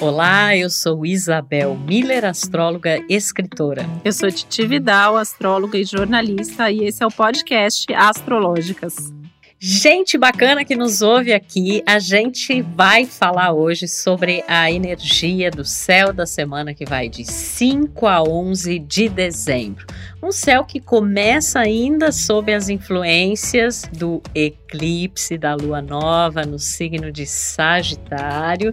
Olá, 0.00 0.56
eu 0.56 0.70
sou 0.70 1.04
Isabel 1.04 1.74
Miller, 1.74 2.24
astróloga 2.24 3.02
e 3.08 3.16
escritora. 3.16 3.84
Eu 4.04 4.12
sou 4.12 4.30
Titi 4.30 4.64
Vidal, 4.64 5.16
astróloga 5.16 5.76
e 5.76 5.84
jornalista, 5.84 6.70
e 6.70 6.84
esse 6.84 7.02
é 7.02 7.06
o 7.06 7.10
podcast 7.10 7.92
Astrológicas. 7.92 9.12
Gente 9.60 10.16
bacana 10.16 10.64
que 10.64 10.76
nos 10.76 11.02
ouve 11.02 11.32
aqui, 11.32 11.82
a 11.84 11.98
gente 11.98 12.62
vai 12.62 13.06
falar 13.06 13.52
hoje 13.52 13.88
sobre 13.88 14.44
a 14.46 14.70
energia 14.70 15.50
do 15.50 15.64
céu 15.64 16.12
da 16.12 16.26
semana 16.26 16.72
que 16.72 16.84
vai 16.84 17.08
de 17.08 17.24
5 17.24 18.06
a 18.06 18.22
11 18.22 18.78
de 18.78 19.08
dezembro. 19.08 19.84
Um 20.22 20.30
céu 20.30 20.64
que 20.64 20.78
começa 20.78 21.58
ainda 21.58 22.12
sob 22.12 22.54
as 22.54 22.68
influências 22.68 23.82
do 23.92 24.22
eclipse 24.32 25.36
da 25.36 25.56
lua 25.56 25.82
nova 25.82 26.42
no 26.42 26.60
signo 26.60 27.10
de 27.10 27.26
Sagitário, 27.26 28.72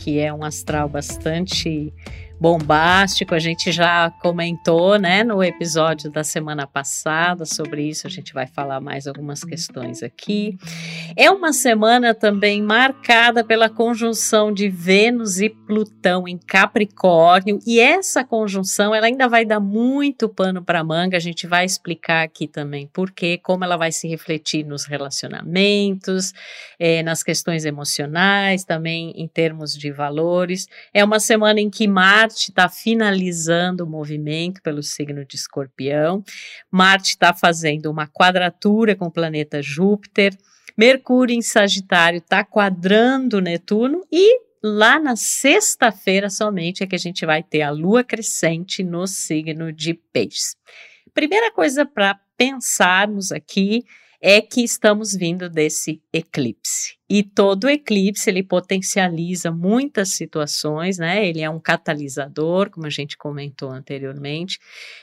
que 0.00 0.18
é 0.18 0.32
um 0.32 0.42
astral 0.42 0.88
bastante 0.88 1.92
bombástico. 2.40 3.34
A 3.34 3.38
gente 3.38 3.70
já 3.70 4.10
comentou, 4.10 4.98
né, 4.98 5.22
no 5.22 5.44
episódio 5.44 6.10
da 6.10 6.24
semana 6.24 6.66
passada 6.66 7.44
sobre 7.44 7.86
isso. 7.86 8.06
A 8.06 8.10
gente 8.10 8.32
vai 8.32 8.46
falar 8.46 8.80
mais 8.80 9.06
algumas 9.06 9.44
questões 9.44 10.02
aqui. 10.02 10.56
É 11.14 11.30
uma 11.30 11.52
semana 11.52 12.14
também 12.14 12.62
marcada 12.62 13.44
pela 13.44 13.68
conjunção 13.68 14.52
de 14.52 14.70
Vênus 14.70 15.38
e 15.40 15.50
Plutão 15.50 16.26
em 16.26 16.38
Capricórnio, 16.38 17.58
e 17.66 17.78
essa 17.78 18.24
conjunção 18.24 18.94
ela 18.94 19.06
ainda 19.06 19.28
vai 19.28 19.44
dar 19.44 19.60
muito 19.60 20.28
pano 20.28 20.64
para 20.64 20.82
manga. 20.82 21.18
A 21.18 21.20
gente 21.20 21.46
vai 21.46 21.64
explicar 21.64 22.22
aqui 22.22 22.48
também 22.48 22.86
por 22.86 23.10
quê, 23.10 23.38
como 23.42 23.64
ela 23.64 23.76
vai 23.76 23.92
se 23.92 24.08
refletir 24.08 24.64
nos 24.64 24.86
relacionamentos, 24.86 26.32
é, 26.78 27.02
nas 27.02 27.22
questões 27.22 27.64
emocionais, 27.66 28.64
também 28.64 29.12
em 29.14 29.28
termos 29.28 29.76
de 29.76 29.92
valores. 29.92 30.66
É 30.94 31.04
uma 31.04 31.20
semana 31.20 31.60
em 31.60 31.68
que 31.68 31.86
Marte 31.86 32.29
Marte 32.30 32.50
está 32.50 32.68
finalizando 32.68 33.84
o 33.84 33.88
movimento 33.88 34.62
pelo 34.62 34.84
signo 34.84 35.24
de 35.24 35.34
Escorpião. 35.34 36.22
Marte 36.70 37.10
está 37.10 37.34
fazendo 37.34 37.90
uma 37.90 38.06
quadratura 38.06 38.94
com 38.94 39.06
o 39.06 39.10
planeta 39.10 39.60
Júpiter. 39.60 40.36
Mercúrio 40.78 41.34
em 41.34 41.42
Sagitário 41.42 42.18
está 42.18 42.44
quadrando 42.44 43.40
Netuno 43.40 44.06
e 44.12 44.42
lá 44.62 45.00
na 45.00 45.16
sexta-feira 45.16 46.30
somente 46.30 46.84
é 46.84 46.86
que 46.86 46.94
a 46.94 46.98
gente 46.98 47.26
vai 47.26 47.42
ter 47.42 47.62
a 47.62 47.70
lua 47.70 48.04
crescente 48.04 48.84
no 48.84 49.08
signo 49.08 49.72
de 49.72 49.94
Peixes. 49.94 50.56
Primeira 51.12 51.50
coisa 51.50 51.84
para 51.84 52.16
pensarmos 52.36 53.32
aqui 53.32 53.84
é 54.22 54.40
que 54.40 54.62
estamos 54.62 55.14
vindo 55.14 55.48
desse 55.48 56.02
eclipse. 56.12 57.00
E 57.08 57.24
todo 57.24 57.68
eclipse 57.68 58.30
ele 58.30 58.42
potencializa 58.42 59.50
muitas 59.50 60.10
situações, 60.10 60.98
né? 60.98 61.26
Ele 61.26 61.40
é 61.40 61.50
um 61.50 61.58
catalisador, 61.58 62.70
como 62.70 62.86
a 62.86 62.90
gente 62.90 63.16
comentou 63.16 63.70
anteriormente, 63.72 64.60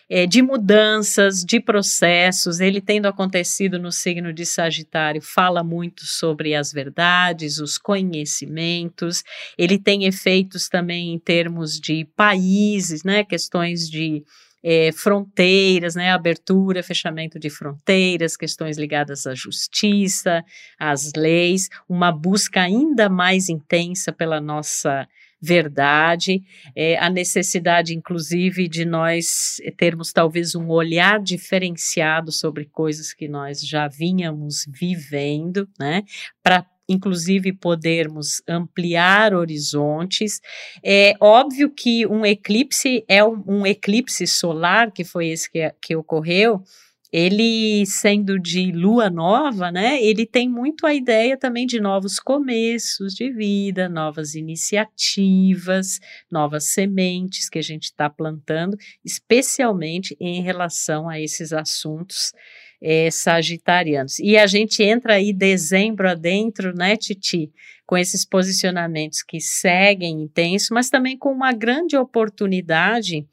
é, 0.10 0.26
de 0.26 0.42
mudanças, 0.42 1.44
de 1.44 1.60
processos. 1.60 2.62
Ele 2.62 2.80
tendo 2.80 3.08
acontecido 3.08 3.78
no 3.78 3.92
signo 3.92 4.32
de 4.32 4.46
Sagitário, 4.46 5.22
fala 5.22 5.64
muito 5.64 6.06
sobre 6.06 6.56
as 6.56 6.72
verdades, 6.72 7.58
os 7.58 7.78
conhecimentos. 7.78 9.24
Ele 9.58 9.78
tem 9.78 10.06
efeitos 10.06 10.70
também 10.70 11.14
em 11.14 11.20
termos 11.20 11.78
de 11.78 12.06
países, 12.16 13.04
né? 13.04 13.26
Questões 13.26 13.90
de 13.90 14.24
é, 14.70 14.92
fronteiras, 14.92 15.96
né, 15.96 16.12
abertura, 16.12 16.84
fechamento 16.84 17.40
de 17.40 17.50
fronteiras, 17.50 18.36
questões 18.36 18.78
ligadas 18.78 19.26
à 19.26 19.34
justiça, 19.34 20.44
às 20.78 21.14
leis, 21.16 21.70
uma 21.88 22.12
busca 22.12 22.64
ainda 22.64 23.08
mais 23.08 23.48
intensa 23.48 24.12
pela 24.12 24.42
nossa 24.42 25.08
verdade, 25.42 26.44
é, 26.76 26.98
a 26.98 27.10
necessidade, 27.10 27.96
inclusive, 27.96 28.68
de 28.68 28.84
nós 28.84 29.62
termos 29.78 30.12
talvez 30.12 30.54
um 30.54 30.68
olhar 30.68 31.22
diferenciado 31.22 32.30
sobre 32.30 32.66
coisas 32.66 33.14
que 33.14 33.30
nós 33.30 33.66
já 33.66 33.88
vínhamos 33.88 34.66
vivendo, 34.68 35.66
né, 35.80 36.04
para 36.44 36.66
inclusive 36.88 37.54
podermos 37.54 38.42
ampliar 38.48 39.34
horizontes. 39.34 40.40
É 40.84 41.16
óbvio 41.20 41.70
que 41.70 42.06
um 42.08 42.26
eclipse 42.26 43.04
é 43.08 43.24
um, 43.24 43.44
um 43.48 43.66
eclipse 43.66 44.26
solar, 44.26 44.92
que 44.92 45.04
foi 45.04 45.28
esse 45.28 45.52
que, 45.52 45.74
que 45.82 45.96
ocorreu, 45.96 46.64
ele 47.12 47.86
sendo 47.86 48.38
de 48.38 48.72
lua 48.72 49.10
nova, 49.10 49.72
né? 49.72 50.02
Ele 50.02 50.26
tem 50.26 50.50
muito 50.50 50.86
a 50.86 50.94
ideia 50.94 51.38
também 51.38 51.66
de 51.66 51.80
novos 51.80 52.20
começos 52.20 53.14
de 53.14 53.32
vida, 53.32 53.88
novas 53.88 54.36
iniciativas, 54.36 56.00
novas 56.30 56.66
sementes 56.74 57.50
que 57.50 57.60
a 57.60 57.64
gente 57.64 57.86
está 57.86 58.10
plantando, 58.10 58.78
especialmente 59.06 60.16
em 60.20 60.42
relação 60.42 61.08
a 61.08 61.20
esses 61.20 61.54
assuntos 61.54 62.34
é, 62.82 63.10
sagitarianos. 63.12 64.20
E 64.20 64.38
a 64.38 64.48
gente 64.48 64.84
entra 64.84 65.16
aí 65.16 65.34
dezembro 65.34 66.10
adentro, 66.10 66.74
né, 66.76 66.96
Titi? 66.96 67.52
Com 67.86 67.98
esses 67.98 68.26
posicionamentos 68.26 69.24
que 69.24 69.40
seguem 69.40 70.24
intenso, 70.24 70.74
mas 70.74 70.90
também 70.90 71.18
com 71.18 71.32
uma 71.32 71.54
grande 71.54 71.96
oportunidade 71.96 73.26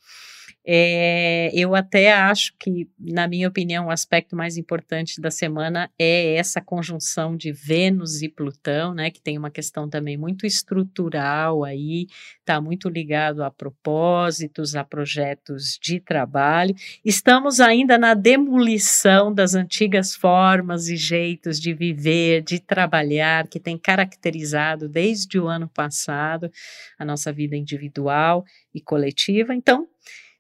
é, 0.67 1.51
eu 1.53 1.75
até 1.75 2.11
acho 2.13 2.55
que, 2.59 2.89
na 2.99 3.29
minha 3.29 3.47
opinião, 3.47 3.87
o 3.87 3.91
aspecto 3.91 4.35
mais 4.35 4.57
importante 4.57 5.21
da 5.21 5.31
semana 5.31 5.91
é 5.99 6.37
essa 6.37 6.59
conjunção 6.59 7.37
de 7.37 7.53
Vênus 7.53 8.23
e 8.23 8.31
Plutão, 8.31 8.95
né, 8.95 9.11
que 9.11 9.21
tem 9.21 9.37
uma 9.37 9.51
questão 9.51 9.91
também 9.91 10.17
muito 10.17 10.47
estrutural 10.47 11.65
aí, 11.65 12.07
está 12.41 12.63
muito 12.63 12.89
ligado 12.89 13.45
a 13.45 13.51
propósitos, 13.51 14.75
a 14.75 14.83
projetos 14.83 15.79
de 15.83 16.01
trabalho. 16.01 16.75
Estamos 17.05 17.61
ainda 17.61 17.99
na 17.99 18.15
demolição 18.15 19.35
das 19.35 19.55
antigas 19.55 20.15
formas 20.15 20.89
e 20.89 20.97
jeitos 20.97 21.61
de 21.61 21.75
viver, 21.75 22.43
de 22.43 22.59
trabalhar, 22.59 23.49
que 23.49 23.61
tem 23.61 23.77
caracterizado 23.77 24.89
desde 24.89 25.39
o 25.39 25.47
ano 25.47 25.69
passado 25.69 26.51
a 26.99 27.05
nossa 27.05 27.31
vida 27.31 27.55
individual 27.55 28.47
e 28.75 28.81
coletiva. 28.81 29.55
Então, 29.55 29.87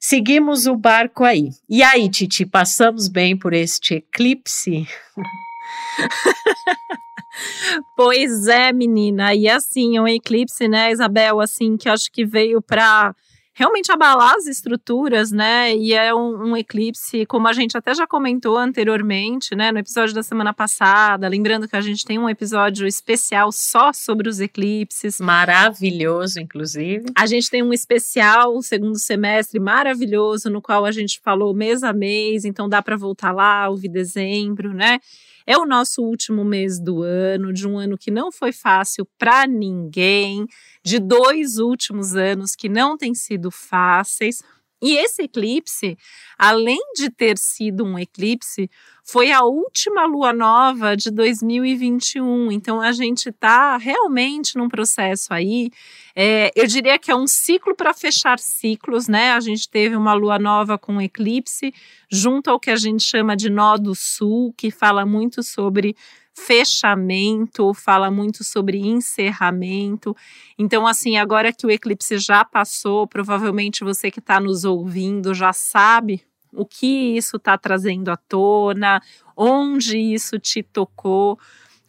Seguimos 0.06 0.66
o 0.66 0.76
barco 0.76 1.24
aí. 1.24 1.48
E 1.66 1.82
aí, 1.82 2.10
Titi, 2.10 2.44
passamos 2.44 3.08
bem 3.08 3.34
por 3.34 3.54
este 3.54 3.94
eclipse? 3.94 4.86
pois 7.96 8.46
é, 8.46 8.70
menina. 8.70 9.34
E 9.34 9.48
assim, 9.48 9.98
um 9.98 10.06
eclipse, 10.06 10.68
né, 10.68 10.92
Isabel, 10.92 11.40
assim, 11.40 11.78
que 11.78 11.88
acho 11.88 12.12
que 12.12 12.22
veio 12.22 12.60
para 12.60 13.16
realmente 13.54 13.90
abalar 13.92 14.34
as 14.34 14.46
estruturas, 14.46 15.30
né? 15.30 15.74
E 15.74 15.94
é 15.94 16.12
um, 16.12 16.50
um, 16.50 16.56
eclipse, 16.56 17.24
como 17.26 17.46
a 17.46 17.52
gente 17.52 17.78
até 17.78 17.94
já 17.94 18.06
comentou 18.06 18.58
anteriormente, 18.58 19.54
né? 19.54 19.70
No 19.70 19.78
episódio 19.78 20.14
da 20.14 20.22
semana 20.22 20.52
passada, 20.52 21.28
lembrando 21.28 21.68
que 21.68 21.76
a 21.76 21.80
gente 21.80 22.04
tem 22.04 22.18
um 22.18 22.28
episódio 22.28 22.86
especial 22.86 23.52
só 23.52 23.92
sobre 23.92 24.28
os 24.28 24.40
eclipses. 24.40 25.20
Maravilhoso, 25.20 26.40
inclusive. 26.40 27.04
A 27.16 27.26
gente 27.26 27.48
tem 27.48 27.62
um 27.62 27.72
especial, 27.72 28.60
segundo 28.60 28.98
semestre, 28.98 29.60
maravilhoso, 29.60 30.50
no 30.50 30.60
qual 30.60 30.84
a 30.84 30.90
gente 30.90 31.20
falou 31.22 31.54
mês 31.54 31.84
a 31.84 31.92
mês, 31.92 32.44
então 32.44 32.68
dá 32.68 32.82
para 32.82 32.96
voltar 32.96 33.30
lá, 33.30 33.68
ouvir 33.68 33.88
dezembro, 33.88 34.74
né? 34.74 34.98
É 35.46 35.58
o 35.58 35.66
nosso 35.66 36.02
último 36.02 36.44
mês 36.44 36.80
do 36.80 37.02
ano, 37.02 37.52
de 37.52 37.68
um 37.68 37.78
ano 37.78 37.98
que 37.98 38.10
não 38.10 38.32
foi 38.32 38.50
fácil 38.52 39.06
para 39.18 39.46
ninguém, 39.46 40.46
de 40.82 40.98
dois 40.98 41.58
últimos 41.58 42.14
anos 42.16 42.54
que 42.54 42.68
não 42.68 42.96
têm 42.96 43.14
sido 43.14 43.50
fáceis. 43.50 44.42
E 44.84 44.98
esse 44.98 45.22
eclipse, 45.22 45.96
além 46.36 46.78
de 46.94 47.08
ter 47.08 47.38
sido 47.38 47.86
um 47.86 47.98
eclipse, 47.98 48.70
foi 49.02 49.32
a 49.32 49.42
última 49.42 50.04
lua 50.04 50.30
nova 50.30 50.94
de 50.94 51.10
2021. 51.10 52.52
Então 52.52 52.82
a 52.82 52.92
gente 52.92 53.30
está 53.30 53.78
realmente 53.78 54.58
num 54.58 54.68
processo 54.68 55.32
aí. 55.32 55.70
É, 56.14 56.52
eu 56.54 56.66
diria 56.66 56.98
que 56.98 57.10
é 57.10 57.16
um 57.16 57.26
ciclo 57.26 57.74
para 57.74 57.94
fechar 57.94 58.38
ciclos, 58.38 59.08
né? 59.08 59.32
A 59.32 59.40
gente 59.40 59.70
teve 59.70 59.96
uma 59.96 60.12
lua 60.12 60.38
nova 60.38 60.76
com 60.76 61.00
eclipse, 61.00 61.72
junto 62.12 62.50
ao 62.50 62.60
que 62.60 62.70
a 62.70 62.76
gente 62.76 63.02
chama 63.02 63.34
de 63.34 63.48
nó 63.48 63.78
do 63.78 63.94
sul, 63.94 64.52
que 64.54 64.70
fala 64.70 65.06
muito 65.06 65.42
sobre 65.42 65.96
fechamento, 66.34 67.72
fala 67.72 68.10
muito 68.10 68.42
sobre 68.42 68.78
encerramento. 68.78 70.16
Então, 70.58 70.86
assim, 70.86 71.16
agora 71.16 71.52
que 71.52 71.66
o 71.66 71.70
eclipse 71.70 72.18
já 72.18 72.44
passou, 72.44 73.06
provavelmente 73.06 73.84
você 73.84 74.10
que 74.10 74.18
está 74.18 74.40
nos 74.40 74.64
ouvindo 74.64 75.32
já 75.32 75.52
sabe 75.52 76.22
o 76.52 76.64
que 76.64 77.16
isso 77.16 77.36
está 77.36 77.56
trazendo 77.58 78.10
à 78.10 78.16
tona, 78.16 79.00
onde 79.36 79.98
isso 79.98 80.38
te 80.38 80.62
tocou, 80.62 81.38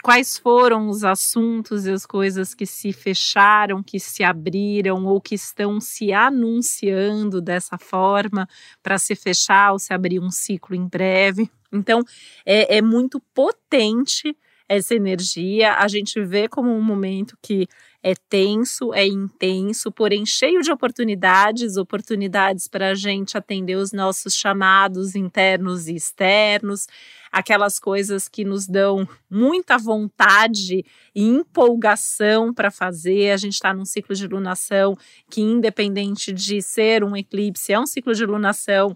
quais 0.06 0.38
foram 0.38 0.88
os 0.88 1.04
assuntos 1.04 1.88
e 1.88 1.92
as 1.92 2.06
coisas 2.06 2.54
que 2.54 2.68
se 2.68 2.94
fecharam, 2.94 3.82
que 3.82 4.00
se 4.00 4.24
abriram 4.24 5.04
ou 5.04 5.20
que 5.20 5.34
estão 5.34 5.82
se 5.82 6.14
anunciando 6.14 7.42
dessa 7.42 7.76
forma 7.76 8.48
para 8.84 9.00
se 9.00 9.16
fechar 9.16 9.72
ou 9.72 9.80
se 9.80 9.92
abrir 9.96 10.20
um 10.20 10.30
ciclo 10.30 10.76
em 10.76 10.88
breve. 10.88 11.50
Então, 11.74 12.04
é, 12.46 12.78
é 12.78 12.82
muito 12.84 13.20
potente 13.34 14.38
essa 14.70 14.94
energia, 14.94 15.74
a 15.74 15.88
gente 15.88 16.22
vê 16.24 16.48
como 16.48 16.72
um 16.72 16.82
momento 16.84 17.36
que 17.42 17.68
é 18.08 18.14
tenso, 18.30 18.94
é 18.94 19.04
intenso, 19.04 19.92
porém 19.92 20.28
cheio 20.28 20.62
de 20.62 20.72
oportunidades 20.72 21.76
oportunidades 21.76 22.68
para 22.68 22.92
a 22.92 22.94
gente 22.94 23.36
atender 23.36 23.78
os 23.78 23.92
nossos 23.92 24.36
chamados 24.36 25.16
internos 25.16 25.88
e 25.88 25.96
externos, 25.96 26.86
aquelas 27.32 27.80
coisas 27.80 28.28
que 28.28 28.46
nos 28.46 28.68
dão 28.68 29.10
muita 29.28 29.76
vontade 29.80 30.86
e 31.16 31.24
empolgação 31.24 32.54
para 32.54 32.70
fazer. 32.70 33.32
A 33.32 33.38
gente 33.38 33.54
está 33.54 33.74
num 33.74 33.86
ciclo 33.86 34.16
de 34.16 34.28
lunação 34.28 34.96
que, 35.28 35.42
independente 35.42 36.32
de 36.32 36.62
ser 36.62 37.04
um 37.04 37.18
eclipse, 37.18 37.74
é 37.74 37.80
um 37.80 37.88
ciclo 37.88 38.14
de 38.14 38.24
lunação 38.24 38.96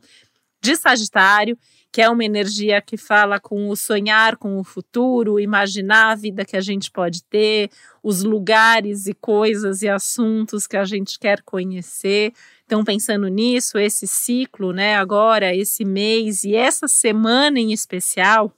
de 0.61 0.75
Sagitário 0.75 1.57
que 1.91 2.01
é 2.01 2.09
uma 2.09 2.23
energia 2.23 2.81
que 2.81 2.97
fala 2.97 3.39
com 3.39 3.67
o 3.69 3.75
sonhar 3.75 4.37
com 4.37 4.59
o 4.59 4.63
futuro, 4.63 5.39
imaginar 5.39 6.11
a 6.11 6.15
vida 6.15 6.45
que 6.45 6.55
a 6.55 6.61
gente 6.61 6.91
pode 6.91 7.23
ter, 7.23 7.69
os 8.03 8.23
lugares 8.23 9.07
e 9.07 9.13
coisas 9.13 9.81
e 9.81 9.89
assuntos 9.89 10.67
que 10.67 10.77
a 10.77 10.85
gente 10.85 11.17
quer 11.17 11.41
conhecer. 11.41 12.31
Então, 12.65 12.83
pensando 12.83 13.27
nisso, 13.27 13.79
esse 13.79 14.05
ciclo, 14.05 14.71
né, 14.71 14.97
agora, 14.97 15.55
esse 15.55 15.83
mês 15.83 16.43
e 16.43 16.55
essa 16.55 16.87
semana 16.87 17.59
em 17.59 17.73
especial, 17.73 18.53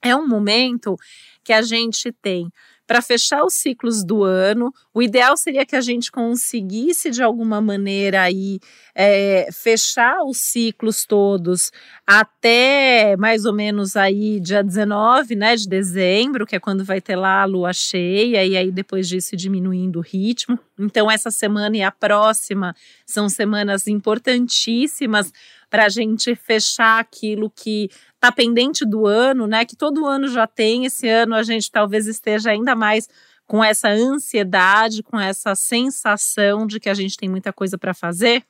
é 0.00 0.16
um 0.16 0.26
momento 0.26 0.96
que 1.42 1.52
a 1.52 1.60
gente 1.60 2.10
tem 2.12 2.50
para 2.86 3.00
fechar 3.00 3.44
os 3.44 3.54
ciclos 3.54 4.04
do 4.04 4.22
ano. 4.22 4.72
O 4.92 5.02
ideal 5.02 5.36
seria 5.36 5.64
que 5.64 5.76
a 5.76 5.80
gente 5.80 6.10
conseguisse, 6.10 7.10
de 7.10 7.22
alguma 7.22 7.60
maneira, 7.60 8.22
aí, 8.22 8.58
é, 8.94 9.48
fechar 9.52 10.22
os 10.24 10.38
ciclos 10.38 11.04
todos 11.04 11.70
até 12.06 13.16
mais 13.16 13.44
ou 13.44 13.52
menos 13.52 13.96
aí 13.96 14.38
dia 14.38 14.62
19 14.62 15.34
né, 15.34 15.56
de 15.56 15.66
dezembro, 15.66 16.46
que 16.46 16.54
é 16.54 16.60
quando 16.60 16.84
vai 16.84 17.00
ter 17.00 17.16
lá 17.16 17.42
a 17.42 17.46
lua 17.46 17.72
cheia, 17.72 18.44
e 18.44 18.56
aí 18.56 18.70
depois 18.70 19.08
disso 19.08 19.36
diminuindo 19.36 19.98
o 19.98 20.02
ritmo. 20.02 20.58
Então, 20.78 21.10
essa 21.10 21.30
semana 21.30 21.76
e 21.76 21.82
a 21.82 21.90
próxima 21.90 22.74
são 23.06 23.28
semanas 23.28 23.86
importantíssimas 23.86 25.32
para 25.74 25.86
a 25.86 25.88
gente 25.88 26.36
fechar 26.36 27.00
aquilo 27.00 27.50
que 27.50 27.90
está 28.14 28.30
pendente 28.30 28.86
do 28.86 29.08
ano, 29.08 29.44
né? 29.44 29.64
Que 29.64 29.74
todo 29.74 30.06
ano 30.06 30.28
já 30.28 30.46
tem. 30.46 30.84
Esse 30.84 31.08
ano 31.08 31.34
a 31.34 31.42
gente 31.42 31.68
talvez 31.68 32.06
esteja 32.06 32.52
ainda 32.52 32.76
mais 32.76 33.08
com 33.44 33.62
essa 33.62 33.88
ansiedade, 33.88 35.02
com 35.02 35.18
essa 35.18 35.56
sensação 35.56 36.64
de 36.64 36.78
que 36.78 36.88
a 36.88 36.94
gente 36.94 37.16
tem 37.16 37.28
muita 37.28 37.52
coisa 37.52 37.76
para 37.76 37.92
fazer. 37.92 38.44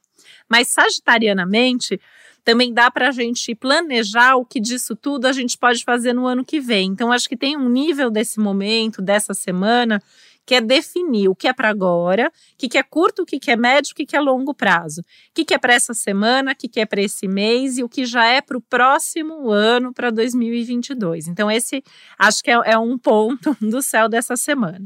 Mas 0.51 0.69
sagitarianamente, 0.69 1.99
também 2.45 2.73
dá 2.73 2.91
para 2.91 3.09
a 3.09 3.13
gente 3.13 3.55
planejar 3.55 4.37
o 4.37 4.45
que 4.45 4.61
disso 4.61 4.95
tudo 4.95 5.27
a 5.27 5.33
gente 5.33 5.57
pode 5.57 5.83
fazer 5.83 6.13
no 6.13 6.27
ano 6.27 6.45
que 6.45 6.61
vem. 6.61 6.91
Então, 6.91 7.11
acho 7.11 7.29
que 7.29 7.37
tem 7.37 7.57
um 7.57 7.69
nível 7.69 8.11
desse 8.11 8.39
momento, 8.39 9.01
dessa 9.01 9.33
semana, 9.33 10.01
que 10.47 10.55
é 10.55 10.61
definir 10.61 11.29
o 11.29 11.35
que 11.35 11.49
é 11.49 11.53
para 11.53 11.71
agora, 11.71 12.29
o 12.29 12.57
que, 12.59 12.69
que 12.69 12.79
é 12.79 12.83
curto, 12.83 13.23
o 13.23 13.27
que, 13.27 13.39
que 13.41 13.51
é 13.51 13.57
médio, 13.57 13.93
o 13.93 13.95
que, 13.95 14.05
que 14.05 14.15
é 14.15 14.21
longo 14.21 14.53
prazo, 14.53 15.01
o 15.01 15.05
que, 15.35 15.45
que 15.45 15.55
é 15.55 15.59
para 15.59 15.73
essa 15.73 15.95
semana, 15.95 16.53
o 16.53 16.55
que, 16.55 16.69
que 16.69 16.81
é 16.81 16.87
para 16.87 17.01
esse 17.01 17.27
mês 17.27 17.79
e 17.79 17.83
o 17.83 17.89
que 17.89 18.05
já 18.05 18.27
é 18.27 18.43
para 18.43 18.59
o 18.59 18.61
próximo 18.61 19.51
ano, 19.51 19.93
para 19.93 20.11
2022. 20.11 21.29
Então, 21.29 21.51
esse 21.51 21.83
acho 22.19 22.43
que 22.43 22.51
é, 22.51 22.61
é 22.67 22.79
um 22.79 22.99
ponto 22.99 23.57
do 23.61 23.81
céu 23.81 24.09
dessa 24.09 24.37
semana. 24.37 24.85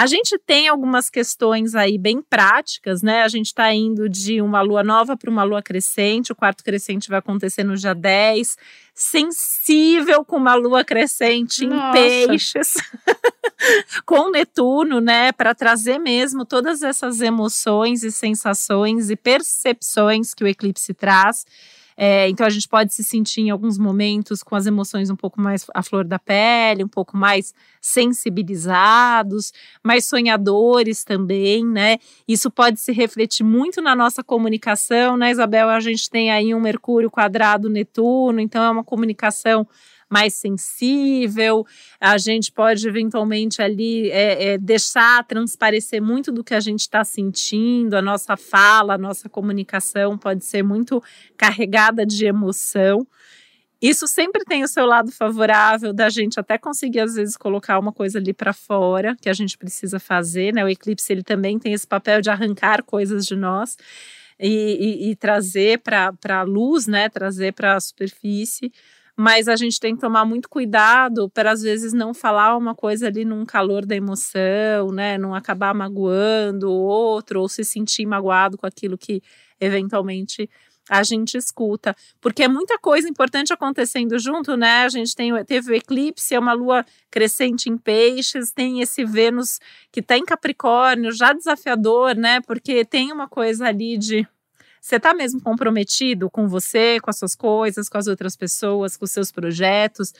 A 0.00 0.06
gente 0.06 0.38
tem 0.38 0.66
algumas 0.66 1.10
questões 1.10 1.74
aí 1.74 1.98
bem 1.98 2.22
práticas, 2.22 3.02
né? 3.02 3.22
A 3.22 3.28
gente 3.28 3.48
está 3.48 3.70
indo 3.70 4.08
de 4.08 4.40
uma 4.40 4.62
lua 4.62 4.82
nova 4.82 5.14
para 5.14 5.28
uma 5.28 5.42
lua 5.42 5.62
crescente, 5.62 6.32
o 6.32 6.34
quarto 6.34 6.64
crescente 6.64 7.10
vai 7.10 7.18
acontecer 7.18 7.64
no 7.64 7.76
dia 7.76 7.94
10, 7.94 8.56
sensível 8.94 10.24
com 10.24 10.38
uma 10.38 10.54
lua 10.54 10.82
crescente 10.84 11.66
Nossa. 11.66 11.98
em 11.98 12.26
peixes, 12.28 12.72
com 14.06 14.30
Netuno, 14.30 15.02
né? 15.02 15.32
Para 15.32 15.54
trazer 15.54 15.98
mesmo 15.98 16.46
todas 16.46 16.80
essas 16.80 17.20
emoções 17.20 18.02
e 18.02 18.10
sensações 18.10 19.10
e 19.10 19.16
percepções 19.16 20.32
que 20.32 20.42
o 20.42 20.48
eclipse 20.48 20.94
traz. 20.94 21.44
É, 22.02 22.30
então 22.30 22.46
a 22.46 22.50
gente 22.50 22.66
pode 22.66 22.94
se 22.94 23.04
sentir 23.04 23.42
em 23.42 23.50
alguns 23.50 23.76
momentos 23.76 24.42
com 24.42 24.56
as 24.56 24.64
emoções 24.64 25.10
um 25.10 25.16
pouco 25.16 25.38
mais 25.38 25.66
à 25.74 25.82
flor 25.82 26.02
da 26.02 26.18
pele, 26.18 26.82
um 26.82 26.88
pouco 26.88 27.14
mais 27.14 27.52
sensibilizados, 27.78 29.52
mais 29.84 30.06
sonhadores 30.06 31.04
também, 31.04 31.62
né? 31.62 31.98
Isso 32.26 32.50
pode 32.50 32.80
se 32.80 32.90
refletir 32.90 33.44
muito 33.44 33.82
na 33.82 33.94
nossa 33.94 34.24
comunicação, 34.24 35.14
né, 35.14 35.30
Isabel? 35.30 35.68
A 35.68 35.78
gente 35.78 36.08
tem 36.08 36.30
aí 36.30 36.54
um 36.54 36.60
Mercúrio 36.60 37.10
quadrado 37.10 37.68
Netuno, 37.68 38.40
então 38.40 38.64
é 38.64 38.70
uma 38.70 38.82
comunicação 38.82 39.68
mais 40.10 40.34
sensível, 40.34 41.64
a 42.00 42.18
gente 42.18 42.50
pode 42.50 42.86
eventualmente 42.86 43.62
ali 43.62 44.10
é, 44.10 44.52
é, 44.52 44.58
deixar 44.58 45.24
transparecer 45.24 46.02
muito 46.02 46.32
do 46.32 46.42
que 46.42 46.52
a 46.52 46.60
gente 46.60 46.80
está 46.80 47.04
sentindo, 47.04 47.94
a 47.94 48.02
nossa 48.02 48.36
fala, 48.36 48.94
a 48.94 48.98
nossa 48.98 49.28
comunicação 49.28 50.18
pode 50.18 50.44
ser 50.44 50.64
muito 50.64 51.00
carregada 51.36 52.04
de 52.04 52.26
emoção. 52.26 53.06
Isso 53.80 54.06
sempre 54.06 54.44
tem 54.44 54.62
o 54.62 54.68
seu 54.68 54.84
lado 54.84 55.10
favorável 55.10 55.92
da 55.94 56.10
gente 56.10 56.38
até 56.38 56.58
conseguir 56.58 57.00
às 57.00 57.14
vezes 57.14 57.34
colocar 57.36 57.78
uma 57.78 57.92
coisa 57.92 58.18
ali 58.18 58.34
para 58.34 58.52
fora 58.52 59.16
que 59.18 59.28
a 59.28 59.32
gente 59.32 59.56
precisa 59.56 59.98
fazer, 59.98 60.52
né? 60.52 60.62
O 60.62 60.68
eclipse 60.68 61.10
ele 61.10 61.22
também 61.22 61.58
tem 61.58 61.72
esse 61.72 61.86
papel 61.86 62.20
de 62.20 62.28
arrancar 62.28 62.82
coisas 62.82 63.24
de 63.24 63.34
nós 63.34 63.78
e, 64.38 65.06
e, 65.08 65.10
e 65.10 65.16
trazer 65.16 65.78
para 65.78 66.12
a 66.28 66.42
luz, 66.42 66.86
né? 66.86 67.08
Trazer 67.08 67.54
para 67.54 67.76
a 67.76 67.80
superfície 67.80 68.70
mas 69.20 69.48
a 69.48 69.54
gente 69.54 69.78
tem 69.78 69.94
que 69.94 70.00
tomar 70.00 70.24
muito 70.24 70.48
cuidado 70.48 71.28
para 71.28 71.50
às 71.52 71.60
vezes 71.60 71.92
não 71.92 72.14
falar 72.14 72.56
uma 72.56 72.74
coisa 72.74 73.06
ali 73.06 73.22
num 73.22 73.44
calor 73.44 73.84
da 73.84 73.94
emoção, 73.94 74.90
né, 74.94 75.18
não 75.18 75.34
acabar 75.34 75.74
magoando 75.74 76.70
o 76.70 76.82
outro 76.82 77.42
ou 77.42 77.46
se 77.46 77.62
sentir 77.62 78.06
magoado 78.06 78.56
com 78.56 78.66
aquilo 78.66 78.96
que 78.96 79.20
eventualmente 79.60 80.48
a 80.88 81.02
gente 81.02 81.36
escuta, 81.36 81.94
porque 82.18 82.44
é 82.44 82.48
muita 82.48 82.78
coisa 82.78 83.06
importante 83.10 83.52
acontecendo 83.52 84.18
junto, 84.18 84.56
né? 84.56 84.84
A 84.84 84.88
gente 84.88 85.14
tem, 85.14 85.32
teve 85.44 85.70
o 85.70 85.74
eclipse, 85.74 86.34
é 86.34 86.38
uma 86.38 86.54
lua 86.54 86.84
crescente 87.10 87.68
em 87.68 87.76
peixes, 87.76 88.50
tem 88.50 88.80
esse 88.80 89.04
Vênus 89.04 89.60
que 89.92 90.00
está 90.00 90.16
em 90.16 90.24
Capricórnio, 90.24 91.12
já 91.12 91.32
desafiador, 91.32 92.16
né? 92.16 92.40
Porque 92.40 92.84
tem 92.84 93.12
uma 93.12 93.28
coisa 93.28 93.66
ali 93.66 93.96
de 93.98 94.26
você 94.80 94.96
está 94.96 95.12
mesmo 95.14 95.40
comprometido 95.40 96.30
com 96.30 96.48
você, 96.48 96.98
com 97.00 97.10
as 97.10 97.18
suas 97.18 97.34
coisas, 97.34 97.88
com 97.88 97.98
as 97.98 98.06
outras 98.06 98.36
pessoas, 98.36 98.96
com 98.96 99.04
os 99.04 99.10
seus 99.10 99.30
projetos? 99.30 100.12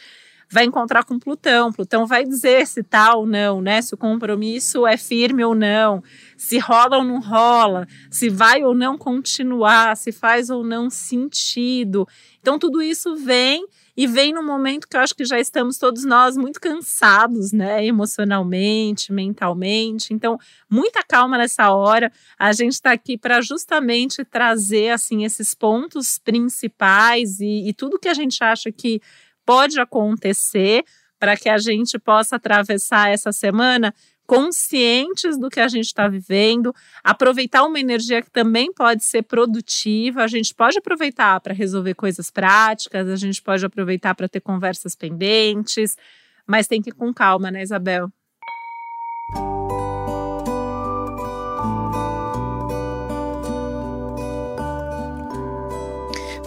Vai 0.52 0.64
encontrar 0.64 1.04
com 1.04 1.18
Plutão. 1.18 1.72
Plutão 1.72 2.06
vai 2.06 2.24
dizer 2.24 2.66
se 2.66 2.82
tá 2.82 3.14
ou 3.14 3.24
não, 3.24 3.60
né? 3.60 3.80
Se 3.80 3.94
o 3.94 3.96
compromisso 3.96 4.86
é 4.86 4.96
firme 4.96 5.44
ou 5.44 5.54
não, 5.54 6.02
se 6.36 6.58
rola 6.58 6.98
ou 6.98 7.04
não 7.04 7.20
rola, 7.20 7.86
se 8.10 8.28
vai 8.28 8.64
ou 8.64 8.74
não 8.74 8.98
continuar, 8.98 9.96
se 9.96 10.10
faz 10.10 10.50
ou 10.50 10.64
não 10.64 10.90
sentido. 10.90 12.06
Então, 12.40 12.58
tudo 12.58 12.82
isso 12.82 13.14
vem 13.16 13.66
e 13.96 14.06
vem 14.06 14.32
num 14.32 14.44
momento 14.44 14.88
que 14.88 14.96
eu 14.96 15.00
acho 15.00 15.14
que 15.14 15.26
já 15.26 15.38
estamos 15.38 15.76
todos 15.76 16.04
nós 16.04 16.36
muito 16.36 16.58
cansados, 16.58 17.52
né, 17.52 17.84
emocionalmente, 17.84 19.12
mentalmente. 19.12 20.14
Então, 20.14 20.38
muita 20.70 21.02
calma 21.02 21.36
nessa 21.36 21.70
hora. 21.70 22.10
A 22.38 22.52
gente 22.52 22.72
está 22.72 22.92
aqui 22.92 23.18
para 23.18 23.42
justamente 23.42 24.24
trazer 24.24 24.88
assim 24.88 25.24
esses 25.24 25.54
pontos 25.54 26.18
principais 26.18 27.40
e, 27.40 27.68
e 27.68 27.74
tudo 27.74 27.98
que 27.98 28.08
a 28.08 28.14
gente 28.14 28.42
acha 28.42 28.72
que 28.72 29.02
pode 29.50 29.80
acontecer 29.80 30.84
para 31.18 31.36
que 31.36 31.48
a 31.48 31.58
gente 31.58 31.98
possa 31.98 32.36
atravessar 32.36 33.10
essa 33.10 33.32
semana 33.32 33.92
conscientes 34.24 35.36
do 35.36 35.50
que 35.50 35.58
a 35.58 35.66
gente 35.66 35.86
está 35.86 36.06
vivendo, 36.06 36.72
aproveitar 37.02 37.64
uma 37.64 37.80
energia 37.80 38.22
que 38.22 38.30
também 38.30 38.72
pode 38.72 39.02
ser 39.02 39.22
produtiva. 39.22 40.22
A 40.22 40.28
gente 40.28 40.54
pode 40.54 40.78
aproveitar 40.78 41.40
para 41.40 41.52
resolver 41.52 41.94
coisas 41.94 42.30
práticas, 42.30 43.08
a 43.08 43.16
gente 43.16 43.42
pode 43.42 43.66
aproveitar 43.66 44.14
para 44.14 44.28
ter 44.28 44.38
conversas 44.38 44.94
pendentes, 44.94 45.96
mas 46.46 46.68
tem 46.68 46.80
que 46.80 46.90
ir 46.90 46.94
com 46.94 47.12
calma, 47.12 47.50
né, 47.50 47.60
Isabel? 47.60 48.08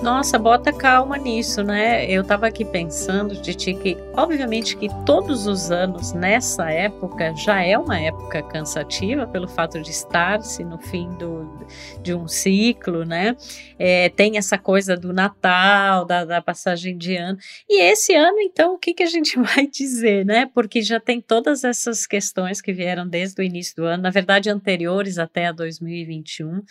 Nossa, 0.03 0.37
bota 0.37 0.73
calma 0.73 1.17
nisso, 1.17 1.63
né? 1.63 2.05
Eu 2.11 2.25
tava 2.25 2.45
aqui 2.45 2.65
pensando, 2.65 3.41
Titi, 3.41 3.73
que 3.73 3.95
obviamente 4.13 4.75
que 4.75 4.89
todos 5.05 5.47
os 5.47 5.71
anos 5.71 6.11
nessa 6.11 6.69
época 6.69 7.33
já 7.37 7.63
é 7.63 7.77
uma 7.77 7.97
época 7.97 8.43
cansativa 8.43 9.25
pelo 9.25 9.47
fato 9.47 9.81
de 9.81 9.91
estar-se 9.91 10.61
no 10.65 10.77
fim 10.77 11.07
do, 11.11 11.65
de 12.01 12.13
um 12.13 12.27
ciclo, 12.27 13.05
né? 13.05 13.37
É, 13.79 14.09
tem 14.09 14.37
essa 14.37 14.57
coisa 14.57 14.97
do 14.97 15.13
Natal, 15.13 16.03
da, 16.03 16.25
da, 16.25 16.41
passagem 16.41 16.97
de 16.97 17.15
ano. 17.15 17.37
E 17.69 17.81
esse 17.81 18.13
ano, 18.13 18.41
então, 18.41 18.73
o 18.73 18.77
que, 18.77 18.93
que 18.93 19.03
a 19.03 19.09
gente 19.09 19.39
vai 19.55 19.67
dizer, 19.67 20.25
né? 20.25 20.49
Porque 20.53 20.81
já 20.81 20.99
tem 20.99 21.21
todas 21.21 21.63
essas 21.63 22.05
questões 22.05 22.61
que 22.61 22.73
vieram 22.73 23.07
desde 23.07 23.41
o 23.41 23.43
início 23.43 23.77
do 23.77 23.85
ano, 23.85 24.03
na 24.03 24.09
verdade, 24.09 24.49
anteriores 24.49 25.17
até 25.17 25.47
a 25.47 25.53
2021. 25.53 26.61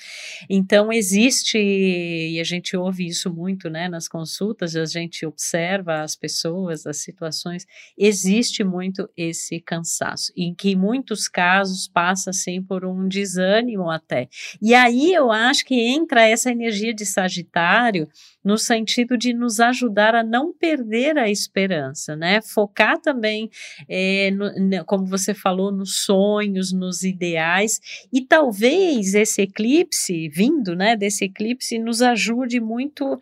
Então, 0.50 0.92
existe, 0.92 1.56
e 1.56 2.38
a 2.38 2.44
gente 2.44 2.76
ouve 2.76 3.06
isso 3.06 3.21
isso 3.22 3.32
muito, 3.32 3.70
né, 3.70 3.88
nas 3.88 4.08
consultas, 4.08 4.74
a 4.74 4.84
gente 4.84 5.24
observa 5.24 6.02
as 6.02 6.16
pessoas, 6.16 6.86
as 6.86 6.96
situações, 6.98 7.64
existe 7.96 8.64
muito 8.64 9.08
esse 9.16 9.60
cansaço, 9.60 10.32
em 10.36 10.54
que 10.54 10.70
em 10.70 10.76
muitos 10.76 11.28
casos 11.28 11.86
passa 11.86 12.30
assim 12.30 12.60
por 12.60 12.84
um 12.84 13.06
desânimo 13.06 13.90
até. 13.90 14.28
E 14.60 14.74
aí 14.74 15.12
eu 15.12 15.30
acho 15.30 15.64
que 15.64 15.74
entra 15.74 16.26
essa 16.26 16.50
energia 16.50 16.92
de 16.92 17.06
Sagitário 17.06 18.08
no 18.44 18.58
sentido 18.58 19.16
de 19.16 19.32
nos 19.32 19.60
ajudar 19.60 20.14
a 20.14 20.22
não 20.22 20.52
perder 20.52 21.16
a 21.18 21.30
esperança, 21.30 22.16
né? 22.16 22.40
Focar 22.40 23.00
também, 23.00 23.50
é, 23.88 24.30
no, 24.30 24.84
como 24.84 25.06
você 25.06 25.34
falou, 25.34 25.70
nos 25.70 26.04
sonhos, 26.04 26.72
nos 26.72 27.02
ideais, 27.02 27.80
e 28.12 28.20
talvez 28.20 29.14
esse 29.14 29.42
eclipse 29.42 30.28
vindo, 30.28 30.74
né, 30.74 30.96
desse 30.96 31.24
eclipse, 31.24 31.78
nos 31.78 32.02
ajude 32.02 32.60
muito 32.60 33.18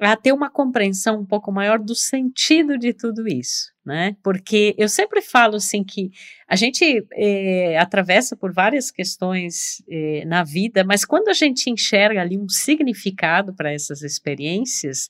a 0.00 0.16
ter 0.16 0.32
uma 0.32 0.48
compreensão 0.48 1.20
um 1.20 1.26
pouco 1.26 1.50
maior 1.50 1.78
do 1.78 1.94
sentido 1.94 2.78
de 2.78 2.92
tudo 2.92 3.26
isso, 3.26 3.72
né? 3.84 4.16
Porque 4.22 4.74
eu 4.78 4.88
sempre 4.88 5.20
falo 5.20 5.56
assim 5.56 5.82
que 5.82 6.10
a 6.48 6.54
gente 6.54 7.04
é, 7.14 7.76
atravessa 7.78 8.36
por 8.36 8.52
várias 8.52 8.92
questões 8.92 9.82
é, 9.90 10.24
na 10.24 10.44
vida, 10.44 10.84
mas 10.84 11.04
quando 11.04 11.28
a 11.28 11.32
gente 11.32 11.68
enxerga 11.68 12.20
ali 12.20 12.38
um 12.38 12.48
significado 12.48 13.52
para 13.54 13.72
essas 13.72 14.02
experiências, 14.02 15.08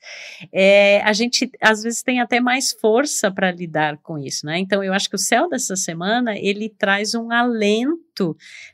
é, 0.53 1.03
a 1.03 1.13
gente 1.13 1.51
às 1.61 1.83
vezes 1.83 2.03
tem 2.03 2.21
até 2.21 2.41
mais 2.41 2.73
força 2.73 3.31
para 3.31 3.53
lidar 3.53 3.99
com 3.99 4.19
isso, 4.19 4.47
né? 4.47 4.59
Então 4.59 4.83
eu 4.83 4.95
acho 4.95 5.11
que 5.11 5.17
o 5.17 5.19
céu 5.19 5.51
dessa 5.51 5.77
semana 5.77 6.35
ele 6.39 6.71
traz 6.71 7.15
um 7.15 7.31
alento 7.31 8.08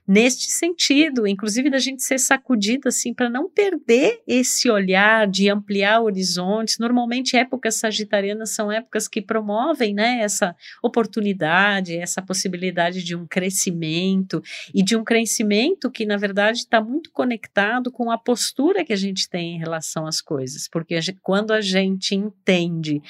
neste 0.06 0.50
sentido, 0.50 1.26
inclusive 1.26 1.70
da 1.70 1.78
gente 1.78 2.02
ser 2.02 2.18
sacudido 2.18 2.88
assim 2.88 3.12
para 3.12 3.28
não 3.28 3.48
perder 3.48 4.22
esse 4.26 4.70
olhar 4.70 5.26
de 5.26 5.48
ampliar 5.48 6.00
horizontes. 6.00 6.78
Normalmente 6.78 7.36
épocas 7.36 7.76
sagitarianas 7.76 8.50
são 8.50 8.70
épocas 8.70 9.08
que 9.08 9.20
promovem, 9.20 9.94
né, 9.94 10.20
essa 10.20 10.54
oportunidade, 10.82 11.96
essa 11.96 12.22
possibilidade 12.22 12.44
possibilidade 12.54 13.02
de 13.02 13.16
um 13.16 13.26
crescimento 13.26 14.42
e 14.74 14.82
de 14.82 14.96
um 14.96 15.04
crescimento 15.04 15.90
que, 15.90 16.04
na 16.04 16.16
verdade, 16.16 16.58
está 16.58 16.80
muito 16.80 17.10
conectado 17.10 17.90
com 17.90 18.10
a 18.10 18.18
postura 18.18 18.84
que 18.84 18.92
a 18.92 18.96
gente 18.96 19.28
tem 19.28 19.56
em 19.56 19.58
relação 19.58 20.06
às 20.06 20.20
coisas, 20.20 20.68
porque 20.68 20.94
a 20.94 21.00
gente, 21.00 21.18
quando 21.22 21.52
a 21.52 21.60
gente 21.60 22.14
entende 22.14 23.02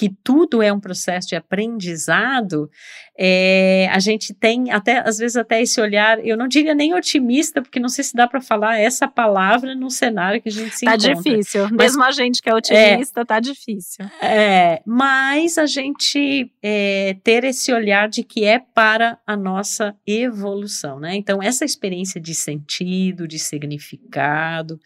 que 0.00 0.08
tudo 0.24 0.62
é 0.62 0.72
um 0.72 0.80
processo 0.80 1.28
de 1.28 1.36
aprendizado, 1.36 2.70
é, 3.18 3.86
a 3.92 3.98
gente 3.98 4.32
tem 4.32 4.70
até, 4.70 5.06
às 5.06 5.18
vezes, 5.18 5.36
até 5.36 5.60
esse 5.60 5.78
olhar, 5.78 6.26
eu 6.26 6.38
não 6.38 6.48
diria 6.48 6.74
nem 6.74 6.94
otimista, 6.94 7.60
porque 7.60 7.78
não 7.78 7.90
sei 7.90 8.02
se 8.02 8.16
dá 8.16 8.26
para 8.26 8.40
falar 8.40 8.78
essa 8.78 9.06
palavra 9.06 9.74
num 9.74 9.90
cenário 9.90 10.40
que 10.40 10.48
a 10.48 10.52
gente 10.52 10.74
se 10.74 10.86
tá 10.86 10.94
encontra. 10.94 11.14
Tá 11.14 11.20
difícil, 11.20 11.62
mas, 11.64 11.76
mesmo 11.76 12.02
a 12.02 12.10
gente 12.12 12.40
que 12.40 12.48
é 12.48 12.54
otimista, 12.54 13.20
é, 13.20 13.24
tá 13.26 13.40
difícil. 13.40 14.06
É, 14.22 14.80
mas 14.86 15.58
a 15.58 15.66
gente 15.66 16.50
é, 16.62 17.14
ter 17.22 17.44
esse 17.44 17.70
olhar 17.70 18.08
de 18.08 18.24
que 18.24 18.46
é 18.46 18.58
para 18.58 19.18
a 19.26 19.36
nossa 19.36 19.94
evolução, 20.06 20.98
né? 20.98 21.14
Então, 21.14 21.42
essa 21.42 21.62
experiência 21.62 22.18
de 22.18 22.34
sentido, 22.34 23.28
de 23.28 23.38
significado, 23.38 24.80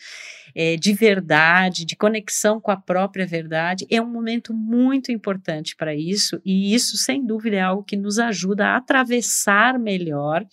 é, 0.55 0.77
de 0.77 0.93
verdade, 0.93 1.85
de 1.85 1.97
conexão 1.97 2.61
com 2.61 2.71
a 2.71 2.77
própria 2.77 3.27
verdade, 3.27 3.87
é 3.91 4.01
um 4.01 4.11
momento 4.11 4.55
muito 4.55 5.11
importante 5.11 5.75
para 5.77 5.95
isso, 5.95 6.41
e 6.45 6.75
isso, 6.75 6.97
sem 6.97 7.25
dúvida, 7.25 7.57
é 7.57 7.61
algo 7.61 7.83
que 7.83 7.97
nos 7.97 8.19
ajuda 8.19 8.67
a 8.67 8.77
atravessar 8.77 9.79
melhor 9.79 10.45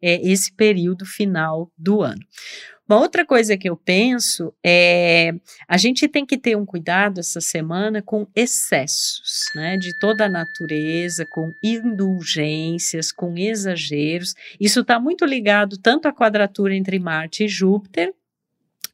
é, 0.00 0.20
esse 0.26 0.52
período 0.54 1.04
final 1.04 1.70
do 1.76 2.02
ano. 2.02 2.22
Uma 2.88 3.00
outra 3.00 3.24
coisa 3.24 3.56
que 3.56 3.70
eu 3.70 3.76
penso 3.76 4.52
é 4.62 5.32
a 5.68 5.78
gente 5.78 6.06
tem 6.08 6.26
que 6.26 6.36
ter 6.36 6.56
um 6.56 6.66
cuidado 6.66 7.20
essa 7.20 7.40
semana 7.40 8.02
com 8.02 8.26
excessos, 8.34 9.44
né, 9.54 9.76
de 9.78 9.98
toda 9.98 10.26
a 10.26 10.28
natureza, 10.28 11.24
com 11.24 11.54
indulgências, 11.62 13.10
com 13.10 13.38
exageros. 13.38 14.34
Isso 14.60 14.80
está 14.80 15.00
muito 15.00 15.24
ligado 15.24 15.78
tanto 15.78 16.06
à 16.06 16.12
quadratura 16.12 16.74
entre 16.74 16.98
Marte 16.98 17.44
e 17.44 17.48
Júpiter, 17.48 18.12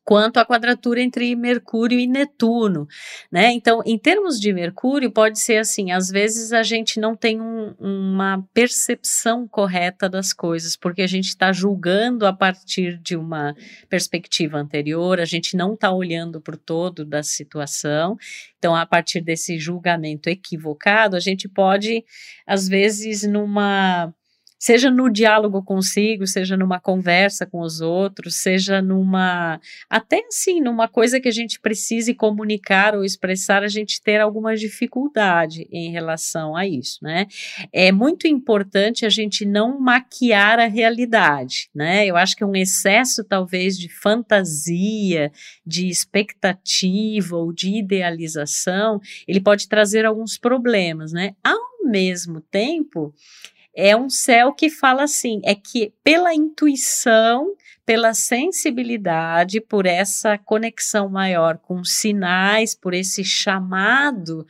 quanto 0.09 0.39
a 0.39 0.47
quadratura 0.47 1.03
entre 1.03 1.37
Mercúrio 1.37 2.01
e 2.01 2.07
Netuno, 2.07 2.89
né? 3.31 3.53
Então, 3.53 3.83
em 3.85 3.99
termos 3.99 4.41
de 4.41 4.51
Mercúrio, 4.55 5.13
pode 5.13 5.39
ser 5.39 5.59
assim: 5.59 5.91
às 5.91 6.09
vezes 6.09 6.51
a 6.51 6.63
gente 6.63 6.99
não 6.99 7.15
tem 7.15 7.43
um, 7.43 7.75
uma 7.79 8.43
percepção 8.55 9.47
correta 9.47 10.09
das 10.09 10.33
coisas, 10.33 10.77
porque 10.77 11.03
a 11.03 11.07
gente 11.07 11.27
está 11.27 11.53
julgando 11.53 12.25
a 12.25 12.33
partir 12.33 12.99
de 13.03 13.17
uma 13.17 13.55
perspectiva 13.91 14.57
anterior, 14.57 15.21
a 15.21 15.27
gente 15.27 15.55
não 15.55 15.75
está 15.75 15.93
olhando 15.93 16.41
para 16.41 16.55
o 16.55 16.59
todo 16.59 17.05
da 17.05 17.23
situação. 17.23 18.17
Então, 18.57 18.75
a 18.75 18.87
partir 18.87 19.21
desse 19.21 19.59
julgamento 19.59 20.31
equivocado, 20.31 21.17
a 21.17 21.21
gente 21.21 21.47
pode, 21.47 22.03
às 22.47 22.67
vezes, 22.67 23.25
numa 23.25 24.11
seja 24.59 24.91
no 24.91 25.09
diálogo 25.09 25.63
consigo, 25.63 26.27
seja 26.27 26.57
numa 26.57 26.81
conversa 26.81 27.47
com 27.47 27.61
os 27.61 27.81
outros, 27.81 28.37
seja 28.37 28.83
numa 28.83 29.61
até 29.89 30.23
assim, 30.27 30.61
numa 30.61 30.89
coisa 30.89 31.21
que 31.21 31.29
a 31.29 31.33
gente 31.33 31.61
precise 31.61 32.13
comunicar 32.15 32.95
ou 32.95 33.05
expressar, 33.05 33.63
a 33.63 33.69
gente 33.69 34.03
ter 34.03 34.21
alguma 34.21 34.57
dificuldade 34.57 35.69
em 35.71 35.91
relação 35.91 36.57
a 36.57 36.67
isso, 36.67 36.99
né? 37.03 37.27
É 37.73 37.93
muito 37.93 38.27
importante 38.27 39.07
a 39.07 39.11
gente 39.11 39.47
não 39.47 39.79
maquiar 39.79 40.59
a 40.59 40.67
realidade, 40.67 41.71
né? 41.75 42.07
Eu 42.07 42.17
acho 42.17 42.35
que 42.35 42.45
um 42.45 42.57
excesso 42.57 43.23
talvez 43.23 43.79
de 43.79 43.89
fantasia, 43.89 45.31
de 45.65 45.89
expectativa 45.89 47.37
ou 47.37 47.53
de 47.53 47.79
idealização, 47.79 49.01
ele 49.27 49.41
pode 49.41 49.69
trazer 49.69 50.05
alguns 50.05 50.37
problemas, 50.37 51.13
né? 51.13 51.35
Ao 51.45 51.85
mesmo 51.85 52.41
tempo, 52.41 53.15
é 53.75 53.97
um 53.97 54.09
céu 54.11 54.53
que 54.53 54.71
fala 54.71 55.05
assim, 55.05 55.41
é 55.45 55.55
que 55.55 55.93
pela 56.03 56.35
intuição, 56.35 57.55
pela 57.89 58.13
sensibilidade, 58.13 59.63
por 59.63 59.87
essa 59.87 60.37
conexão 60.37 61.09
maior 61.09 61.57
com 61.57 61.83
sinais, 61.83 62.75
por 62.75 62.93
esse 62.93 63.25
chamado 63.25 64.47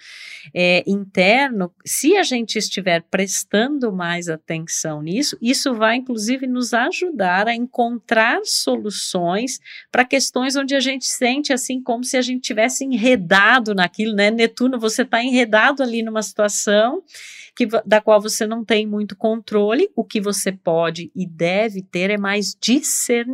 é, 0.53 0.83
interno, 0.85 1.73
se 1.87 2.17
a 2.17 2.25
gente 2.25 2.59
estiver 2.59 3.01
prestando 3.03 3.93
mais 3.93 4.29
atenção 4.29 5.01
nisso, 5.01 5.39
isso 5.41 5.73
vai 5.73 5.95
inclusive 5.95 6.49
nos 6.49 6.75
ajudar 6.75 7.47
a 7.47 7.55
encontrar 7.55 8.41
soluções 8.43 9.61
para 9.93 10.05
questões 10.05 10.57
onde 10.57 10.75
a 10.75 10.81
gente 10.81 11.07
sente 11.07 11.53
assim 11.53 11.81
como 11.81 12.03
se 12.03 12.17
a 12.17 12.23
gente 12.23 12.41
tivesse 12.41 12.85
enredado 12.85 13.73
naquilo, 13.73 14.17
né? 14.17 14.33
Netuno, 14.33 14.81
você 14.81 15.03
está 15.03 15.23
enredado 15.23 15.81
ali 15.81 16.03
numa 16.03 16.25
situação 16.25 17.05
que, 17.55 17.67
da 17.87 18.01
qual 18.01 18.21
você 18.21 18.49
não 18.49 18.65
tem 18.65 18.85
muito 18.85 19.15
controle, 19.15 19.89
o 19.95 20.03
que 20.03 20.21
você 20.21 20.51
pode 20.51 21.13
e 21.15 21.25
deve 21.25 21.83
ter 21.83 22.11
é 22.11 22.19
mais 22.19 22.57
discernimento 22.61 23.28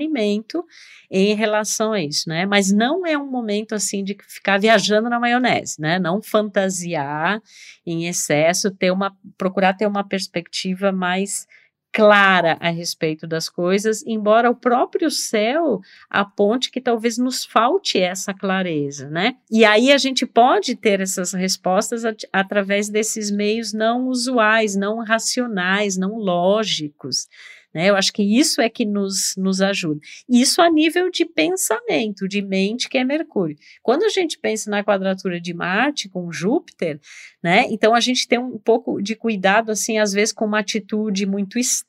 em 1.10 1.34
relação 1.34 1.92
a 1.92 2.00
isso, 2.00 2.28
né? 2.28 2.46
Mas 2.46 2.72
não 2.72 3.06
é 3.06 3.16
um 3.16 3.30
momento 3.30 3.74
assim 3.74 4.02
de 4.02 4.16
ficar 4.26 4.58
viajando 4.58 5.08
na 5.08 5.20
maionese, 5.20 5.80
né? 5.80 5.98
Não 5.98 6.22
fantasiar 6.22 7.40
em 7.86 8.06
excesso, 8.06 8.70
ter 8.70 8.90
uma 8.90 9.14
procurar 9.38 9.74
ter 9.74 9.86
uma 9.86 10.06
perspectiva 10.06 10.90
mais 10.92 11.46
clara 11.94 12.58
a 12.60 12.70
respeito 12.70 13.24
das 13.24 13.48
coisas, 13.48 14.04
embora 14.04 14.50
o 14.50 14.56
próprio 14.56 15.08
céu 15.12 15.80
aponte 16.10 16.68
que 16.68 16.80
talvez 16.80 17.16
nos 17.16 17.44
falte 17.44 18.00
essa 18.00 18.34
clareza, 18.34 19.08
né? 19.08 19.36
E 19.48 19.64
aí 19.64 19.92
a 19.92 19.96
gente 19.96 20.26
pode 20.26 20.74
ter 20.74 21.00
essas 21.00 21.32
respostas 21.32 22.04
at 22.04 22.24
através 22.32 22.88
desses 22.88 23.30
meios 23.30 23.72
não 23.72 24.08
usuais, 24.08 24.74
não 24.74 25.04
racionais, 25.04 25.96
não 25.96 26.18
lógicos, 26.18 27.28
né? 27.74 27.90
Eu 27.90 27.96
acho 27.96 28.12
que 28.12 28.22
isso 28.22 28.60
é 28.60 28.70
que 28.70 28.86
nos, 28.86 29.34
nos 29.36 29.60
ajuda. 29.60 30.00
Isso 30.28 30.62
a 30.62 30.70
nível 30.70 31.10
de 31.10 31.24
pensamento, 31.24 32.28
de 32.28 32.40
mente, 32.40 32.88
que 32.88 32.96
é 32.96 33.04
Mercúrio. 33.04 33.56
Quando 33.82 34.04
a 34.04 34.08
gente 34.08 34.38
pensa 34.38 34.70
na 34.70 34.84
quadratura 34.84 35.40
de 35.40 35.52
Marte 35.52 36.08
com 36.08 36.30
Júpiter, 36.30 37.00
né? 37.42 37.66
Então 37.68 37.92
a 37.92 38.00
gente 38.00 38.28
tem 38.28 38.38
um 38.38 38.58
pouco 38.58 39.02
de 39.02 39.16
cuidado, 39.16 39.72
assim, 39.72 39.98
às 39.98 40.12
vezes 40.12 40.32
com 40.32 40.44
uma 40.44 40.60
atitude 40.60 41.26
muito 41.26 41.58
extrema, 41.58 41.83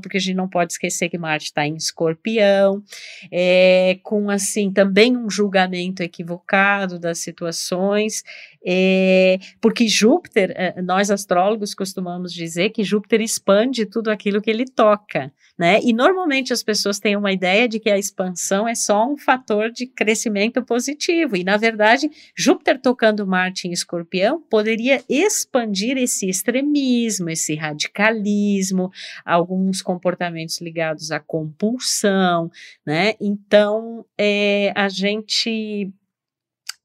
porque 0.00 0.16
a 0.16 0.20
gente 0.20 0.34
não 0.34 0.48
pode 0.48 0.72
esquecer 0.72 1.08
que 1.08 1.18
Marte 1.18 1.46
está 1.46 1.66
em 1.66 1.76
escorpião, 1.76 2.82
é, 3.30 3.98
com, 4.02 4.30
assim, 4.30 4.72
também 4.72 5.16
um 5.16 5.30
julgamento 5.30 6.02
equivocado 6.02 6.98
das 6.98 7.18
situações, 7.18 8.22
é, 8.68 9.38
porque 9.60 9.86
Júpiter, 9.86 10.52
é, 10.56 10.82
nós 10.82 11.08
astrólogos 11.08 11.72
costumamos 11.72 12.32
dizer 12.32 12.70
que 12.70 12.82
Júpiter 12.82 13.20
expande 13.20 13.86
tudo 13.86 14.10
aquilo 14.10 14.42
que 14.42 14.50
ele 14.50 14.64
toca, 14.64 15.32
né? 15.56 15.78
E 15.84 15.92
normalmente 15.92 16.52
as 16.52 16.64
pessoas 16.64 16.98
têm 16.98 17.16
uma 17.16 17.30
ideia 17.30 17.68
de 17.68 17.78
que 17.78 17.88
a 17.88 17.96
expansão 17.96 18.66
é 18.66 18.74
só 18.74 19.08
um 19.08 19.16
fator 19.16 19.70
de 19.70 19.86
crescimento 19.86 20.64
positivo, 20.64 21.36
e 21.36 21.44
na 21.44 21.56
verdade, 21.56 22.10
Júpiter 22.36 22.80
tocando 22.80 23.24
Marte 23.24 23.68
em 23.68 23.72
Escorpião 23.72 24.42
poderia 24.50 25.00
expandir 25.08 25.96
esse 25.96 26.28
extremismo, 26.28 27.30
esse 27.30 27.54
radicalismo, 27.54 28.90
alguns 29.24 29.80
comportamentos 29.80 30.60
ligados 30.60 31.12
à 31.12 31.20
compulsão, 31.20 32.50
né? 32.84 33.14
Então, 33.20 34.04
é, 34.18 34.72
a 34.74 34.88
gente 34.88 35.92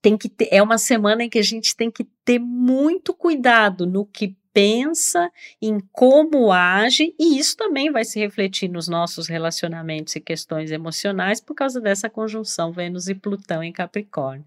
tem 0.02 0.18
que 0.18 0.28
ter, 0.28 0.48
é 0.52 0.62
uma 0.62 0.78
semana 0.78 1.24
em 1.24 1.30
que 1.30 1.40
a 1.40 1.44
gente 1.44 1.76
tem 1.76 1.92
que 1.92 2.06
ter 2.26 2.40
muito 2.40 3.14
cuidado 3.14 3.86
no 3.86 4.06
que 4.06 4.36
pensa, 4.54 5.32
em 5.62 5.80
como 5.94 6.52
age, 6.52 7.16
e 7.18 7.40
isso 7.40 7.56
também 7.56 7.90
vai 7.90 8.04
se 8.04 8.20
refletir 8.20 8.68
nos 8.68 8.88
nossos 8.88 9.28
relacionamentos 9.28 10.16
e 10.16 10.20
questões 10.20 10.72
emocionais 10.72 11.40
por 11.40 11.56
causa 11.56 11.80
dessa 11.80 12.10
conjunção 12.10 12.72
Vênus 12.72 13.08
e 13.08 13.16
Plutão 13.16 13.64
em 13.64 13.72
Capricórnio. 13.72 14.44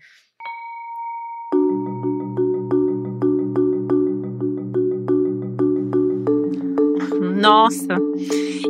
Nossa. 7.40 7.98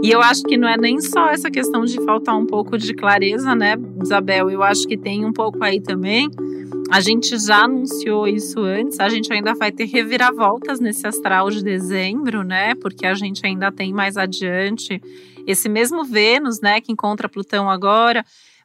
E 0.02 0.10
eu 0.10 0.20
acho 0.20 0.42
que 0.42 0.56
não 0.56 0.68
é 0.68 0.76
nem 0.76 1.00
só 1.00 1.30
essa 1.30 1.50
questão 1.50 1.84
de 1.84 2.02
faltar 2.04 2.36
um 2.36 2.44
pouco 2.44 2.76
de 2.76 2.92
clareza, 2.92 3.54
né, 3.54 3.74
Isabel? 4.02 4.50
Eu 4.50 4.62
acho 4.62 4.86
que 4.86 4.96
tem 4.96 5.24
um 5.24 5.32
pouco 5.32 5.62
aí 5.62 5.80
também. 5.80 6.28
A 6.90 7.00
gente 7.00 7.38
já 7.38 7.64
anunciou 7.64 8.28
isso 8.28 8.60
antes, 8.60 9.00
a 9.00 9.08
gente 9.08 9.32
ainda 9.32 9.54
vai 9.54 9.72
ter 9.72 9.86
reviravoltas 9.86 10.78
nesse 10.80 11.06
astral 11.06 11.50
de 11.50 11.62
dezembro, 11.62 12.42
né? 12.42 12.74
Porque 12.76 13.06
a 13.06 13.14
gente 13.14 13.44
ainda 13.44 13.72
tem 13.72 13.92
mais 13.92 14.16
adiante 14.16 15.00
esse 15.46 15.68
mesmo 15.68 16.04
Vênus, 16.04 16.60
né, 16.60 16.80
que 16.80 16.92
encontra 16.92 17.28
Plutão 17.28 17.68
agora 17.68 18.24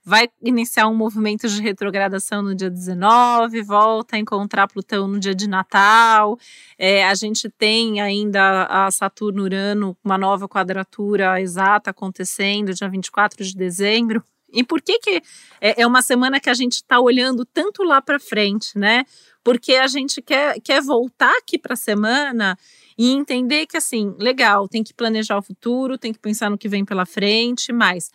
vai 0.09 0.27
iniciar 0.41 0.87
um 0.87 0.95
movimento 0.95 1.47
de 1.47 1.61
retrogradação 1.61 2.41
no 2.41 2.55
dia 2.55 2.69
19, 2.69 3.61
volta 3.61 4.15
a 4.15 4.19
encontrar 4.19 4.67
Plutão 4.67 5.07
no 5.07 5.19
dia 5.19 5.35
de 5.35 5.47
Natal. 5.47 6.37
É, 6.77 7.05
a 7.05 7.13
gente 7.13 7.47
tem 7.49 8.01
ainda 8.01 8.65
a 8.65 8.89
Saturno-Urano, 8.89 9.95
uma 10.03 10.17
nova 10.17 10.47
quadratura 10.47 11.39
exata 11.39 11.91
acontecendo, 11.91 12.73
dia 12.73 12.89
24 12.89 13.43
de 13.43 13.55
dezembro. 13.55 14.23
E 14.53 14.63
por 14.63 14.81
que, 14.81 14.99
que 14.99 15.21
é, 15.61 15.81
é 15.81 15.87
uma 15.87 16.01
semana 16.01 16.39
que 16.39 16.49
a 16.49 16.53
gente 16.53 16.73
está 16.73 16.99
olhando 16.99 17.45
tanto 17.45 17.83
lá 17.83 18.01
para 18.01 18.19
frente, 18.19 18.77
né? 18.77 19.03
Porque 19.43 19.75
a 19.75 19.87
gente 19.87 20.21
quer, 20.21 20.59
quer 20.61 20.81
voltar 20.81 21.31
aqui 21.37 21.57
para 21.57 21.73
a 21.73 21.77
semana 21.77 22.57
e 22.97 23.11
entender 23.11 23.65
que, 23.65 23.77
assim, 23.77 24.13
legal, 24.19 24.67
tem 24.67 24.83
que 24.83 24.93
planejar 24.93 25.37
o 25.37 25.41
futuro, 25.41 25.97
tem 25.97 26.11
que 26.11 26.19
pensar 26.19 26.49
no 26.49 26.57
que 26.57 26.67
vem 26.67 26.83
pela 26.83 27.05
frente, 27.05 27.71
mas 27.71 28.11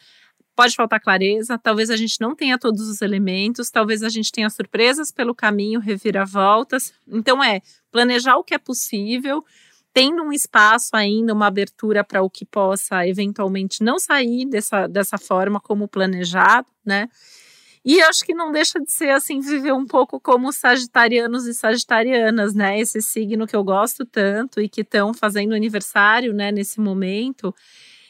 pode 0.55 0.77
faltar 0.77 1.01
clareza, 1.01 1.59
talvez 1.59 1.91
a 1.91 1.97
gente 1.97 2.21
não 2.21 2.35
tenha 2.35 2.59
todos 2.59 2.89
os 2.89 3.03
elementos, 3.03 3.71
talvez 3.71 4.03
a 4.03 4.09
gente 4.09 4.31
tenha 4.31 4.49
surpresas 4.49 5.11
pelo 5.11 5.35
caminho, 5.35 5.81
reviravoltas. 5.81 6.93
Então 7.09 7.43
é 7.43 7.61
planejar 7.91 8.37
o 8.37 8.45
que 8.45 8.55
é 8.55 8.59
possível, 8.59 9.45
tendo 9.95 10.25
um 10.25 10.33
espaço 10.33 10.91
ainda, 10.93 11.33
uma 11.33 11.47
abertura 11.47 12.03
para 12.03 12.21
o 12.21 12.29
que 12.29 12.45
possa 12.45 13.07
eventualmente 13.07 13.83
não 13.85 13.97
sair 13.97 14.45
dessa, 14.45 14.89
dessa 14.89 15.17
forma 15.17 15.61
como 15.61 15.87
planejado, 15.87 16.67
né? 16.85 17.09
E 17.85 18.01
acho 18.03 18.25
que 18.25 18.35
não 18.35 18.51
deixa 18.51 18.81
de 18.81 18.91
ser 18.91 19.11
assim, 19.11 19.41
viver 19.41 19.73
um 19.73 19.87
pouco 19.87 20.19
como 20.19 20.53
sagitarianos 20.53 21.47
e 21.47 21.55
sagitarianas, 21.55 22.55
né? 22.55 22.81
Esse 22.81 23.01
signo 23.01 23.47
que 23.47 23.55
eu 23.55 23.63
gosto 23.63 24.05
tanto 24.05 24.61
e 24.61 24.69
que 24.69 24.81
estão 24.81 25.15
fazendo 25.15 25.55
aniversário, 25.55 26.33
né, 26.33 26.51
nesse 26.51 26.81
momento 26.81 27.55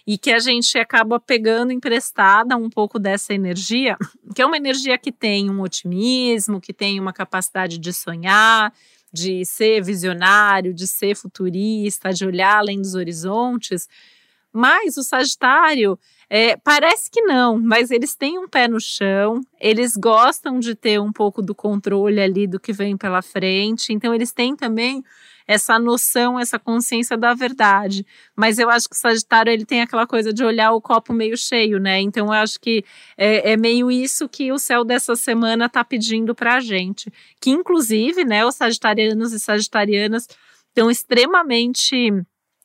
e 0.07 0.19
que 0.19 0.31
a 0.31 0.39
gente 0.39 0.79
acaba 0.79 1.19
pegando 1.19 1.73
emprestada 1.73 2.57
um 2.57 2.69
pouco 2.69 2.99
dessa 2.99 3.33
energia, 3.33 3.97
que 4.35 4.43
é 4.43 4.47
uma 4.47 4.57
energia 4.57 4.99
que 4.99 5.11
tem 5.11 5.51
um 5.51 5.61
otimismo, 5.61 6.61
que 6.61 6.73
tem 6.73 7.01
uma 7.01 7.13
capacidade 7.13 7.79
de 7.79 7.93
sonhar, 7.93 8.73
de 9.15 9.45
ser 9.45 9.81
visionário, 9.81 10.75
de 10.75 10.89
ser 10.89 11.15
futurista, 11.15 12.13
de 12.13 12.27
olhar 12.27 12.59
além 12.59 12.81
dos 12.83 12.97
horizontes. 12.97 13.89
Mas 14.53 14.97
o 14.97 15.05
Sagitário 15.05 15.97
é, 16.29 16.57
parece 16.57 17.09
que 17.11 17.23
não, 17.23 17.61
mas 17.61 17.93
eles 17.93 18.17
têm 18.17 18.39
um 18.39 18.49
pé 18.49 18.67
no 18.67 18.81
chão, 18.81 19.41
eles 19.61 19.97
gostam 19.97 20.59
de 20.59 20.75
ter 20.75 21.01
um 21.01 21.13
pouco 21.13 21.41
do 21.41 21.55
controle 21.55 22.21
ali 22.21 22.47
do 22.47 22.59
que 22.59 22.73
vem 22.73 22.97
pela 22.97 23.23
frente, 23.23 23.93
então 23.93 24.13
eles 24.13 24.33
têm 24.33 24.57
também 24.57 25.05
essa 25.47 25.79
noção, 25.79 26.39
essa 26.39 26.59
consciência 26.59 27.17
da 27.17 27.35
verdade. 27.35 28.07
Mas 28.35 28.59
eu 28.59 28.71
acho 28.71 28.89
que 28.89 28.97
o 28.97 28.99
Sagitário 28.99 29.53
ele 29.53 29.65
tem 29.65 29.83
aquela 29.83 30.07
coisa 30.07 30.33
de 30.33 30.45
olhar 30.45 30.73
o 30.73 30.81
copo 30.81 31.13
meio 31.13 31.37
cheio, 31.37 31.79
né? 31.79 32.01
Então 32.01 32.27
eu 32.27 32.33
acho 32.33 32.59
que 32.59 32.85
é, 33.17 33.53
é 33.53 33.57
meio 33.57 33.91
isso 33.91 34.29
que 34.29 34.53
o 34.53 34.59
céu 34.59 34.85
dessa 34.85 35.15
semana 35.17 35.67
está 35.67 35.85
pedindo 35.85 36.35
para 36.35 36.57
a 36.57 36.61
gente. 36.61 37.13
Que 37.41 37.51
inclusive, 37.51 38.25
né, 38.25 38.45
os 38.45 38.55
sagitarianos 38.55 39.33
e 39.33 39.41
sagitarianas 39.41 40.27
estão 40.69 40.91
extremamente 40.91 42.11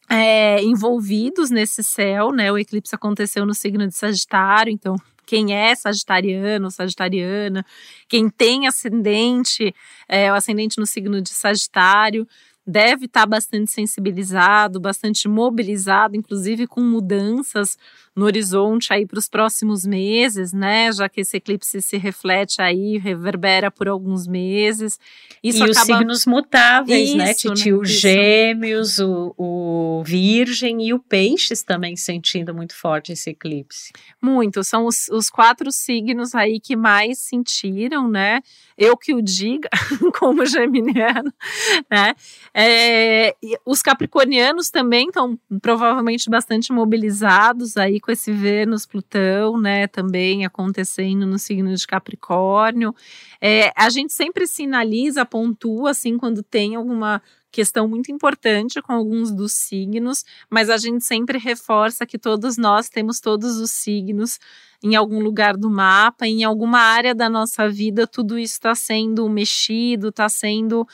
é, 0.10 0.62
envolvidos 0.64 1.52
nesse 1.52 1.84
céu, 1.84 2.32
né? 2.32 2.52
O 2.52 2.58
eclipse 2.58 2.96
aconteceu 2.96 3.46
no 3.46 3.54
signo 3.54 3.88
de 3.88 3.94
Sagitário, 3.94 4.72
então 4.72 4.96
quem 5.30 5.54
é 5.54 5.76
sagitariano, 5.76 6.72
sagitariana, 6.72 7.64
quem 8.08 8.28
tem 8.28 8.66
ascendente, 8.66 9.72
é, 10.08 10.32
o 10.32 10.36
ascendente 10.36 10.80
no 10.80 10.88
signo 10.88 11.22
de 11.22 11.30
Sagitário, 11.30 12.28
deve 12.70 13.06
estar 13.06 13.22
tá 13.22 13.26
bastante 13.26 13.72
sensibilizado, 13.72 14.80
bastante 14.80 15.28
mobilizado, 15.28 16.16
inclusive 16.16 16.68
com 16.68 16.82
mudanças 16.82 17.78
no 18.20 18.26
horizonte 18.26 18.92
aí 18.92 19.06
para 19.06 19.18
os 19.18 19.30
próximos 19.30 19.86
meses, 19.86 20.52
né? 20.52 20.92
Já 20.92 21.08
que 21.08 21.22
esse 21.22 21.38
eclipse 21.38 21.82
se 21.82 21.98
reflete 21.98 22.62
aí, 22.62 22.98
reverbera 22.98 23.72
por 23.72 23.88
alguns 23.88 24.28
meses. 24.28 25.00
Isso 25.42 25.60
e 25.60 25.72
acaba... 25.72 25.80
os 25.80 25.86
signos 25.86 26.26
mutáveis, 26.26 27.16
né, 27.16 27.32
Isso, 27.32 27.48
né, 27.48 27.56
Titi? 27.56 27.72
Né? 27.72 27.78
O 27.78 27.86
gêmeos, 27.86 29.00
o, 29.00 29.34
o 29.38 30.04
virgem 30.06 30.86
e 30.86 30.94
o 30.94 31.00
peixes 31.00 31.64
também 31.64 31.96
sentindo 31.96 32.54
muito 32.54 32.76
forte 32.76 33.14
esse 33.14 33.30
eclipse. 33.30 33.94
Muito, 34.22 34.66
são 34.66 34.86
os, 34.86 35.08
os 35.08 35.30
quatro 35.30 35.72
signos 35.72 36.36
aí 36.36 36.60
que 36.60 36.76
mais 36.76 37.20
sentiram, 37.20 38.10
né? 38.10 38.42
Eu 38.78 38.98
que 38.98 39.14
o 39.14 39.22
diga, 39.22 39.70
como 40.20 40.46
geminiano, 40.46 41.34
né? 41.90 42.14
É, 42.54 43.34
os 43.66 43.82
capricornianos 43.82 44.70
também 44.70 45.08
estão 45.08 45.40
provavelmente 45.62 46.30
bastante 46.30 46.74
mobilizados 46.74 47.78
aí 47.78 48.00
com 48.10 48.14
esse 48.14 48.32
Vênus 48.32 48.88
Plutão, 48.88 49.60
né, 49.62 49.86
também 49.86 50.44
acontecendo 50.44 51.28
no 51.28 51.38
signo 51.38 51.76
de 51.76 51.86
Capricórnio. 51.86 52.92
É, 53.40 53.72
a 53.76 53.88
gente 53.92 54.14
sempre 54.14 54.48
sinaliza, 54.48 55.24
pontua 55.24 55.92
assim 55.92 56.18
quando 56.18 56.42
tem 56.42 56.76
alguma 56.76 57.22
questão 57.52 57.88
muito 57.88 58.12
importante 58.12 58.82
com 58.82 58.94
alguns 58.94 59.32
dos 59.32 59.54
signos, 59.54 60.26
mas 60.50 60.72
a 60.72 60.78
gente 60.78 61.04
sempre 61.06 61.38
reforça 61.38 62.04
que 62.04 62.18
todos 62.18 62.58
nós 62.58 62.90
temos 62.90 63.20
todos 63.20 63.58
os 63.58 63.70
signos 63.70 64.40
em 64.82 64.96
algum 64.96 65.20
lugar 65.20 65.56
do 65.56 65.70
mapa, 65.70 66.26
em 66.26 66.44
alguma 66.44 66.80
área 66.80 67.14
da 67.14 67.30
nossa 67.30 67.70
vida, 67.70 68.08
tudo 68.08 68.40
isso 68.40 68.54
está 68.54 68.74
sendo 68.74 69.30
mexido, 69.30 70.10
está 70.10 70.28
sendo 70.28 70.88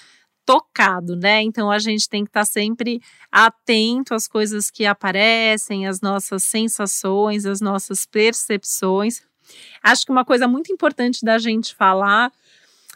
tocado, 0.46 1.16
né? 1.16 1.42
Então 1.42 1.72
a 1.72 1.80
gente 1.80 2.08
tem 2.08 2.24
que 2.24 2.30
estar 2.30 2.42
tá 2.42 2.46
sempre 2.46 3.02
atento 3.32 4.14
às 4.14 4.28
coisas 4.28 4.70
que 4.70 4.86
aparecem, 4.86 5.88
às 5.88 6.02
nossas 6.02 6.44
sensações, 6.44 7.46
às 7.46 7.60
nossas 7.60 8.06
percepções. 8.06 9.22
Acho 9.82 10.06
que 10.06 10.12
uma 10.12 10.26
coisa 10.26 10.48
muito 10.48 10.72
importante 10.72 11.24
da 11.24 11.38
gente 11.38 11.74
falar 11.76 12.32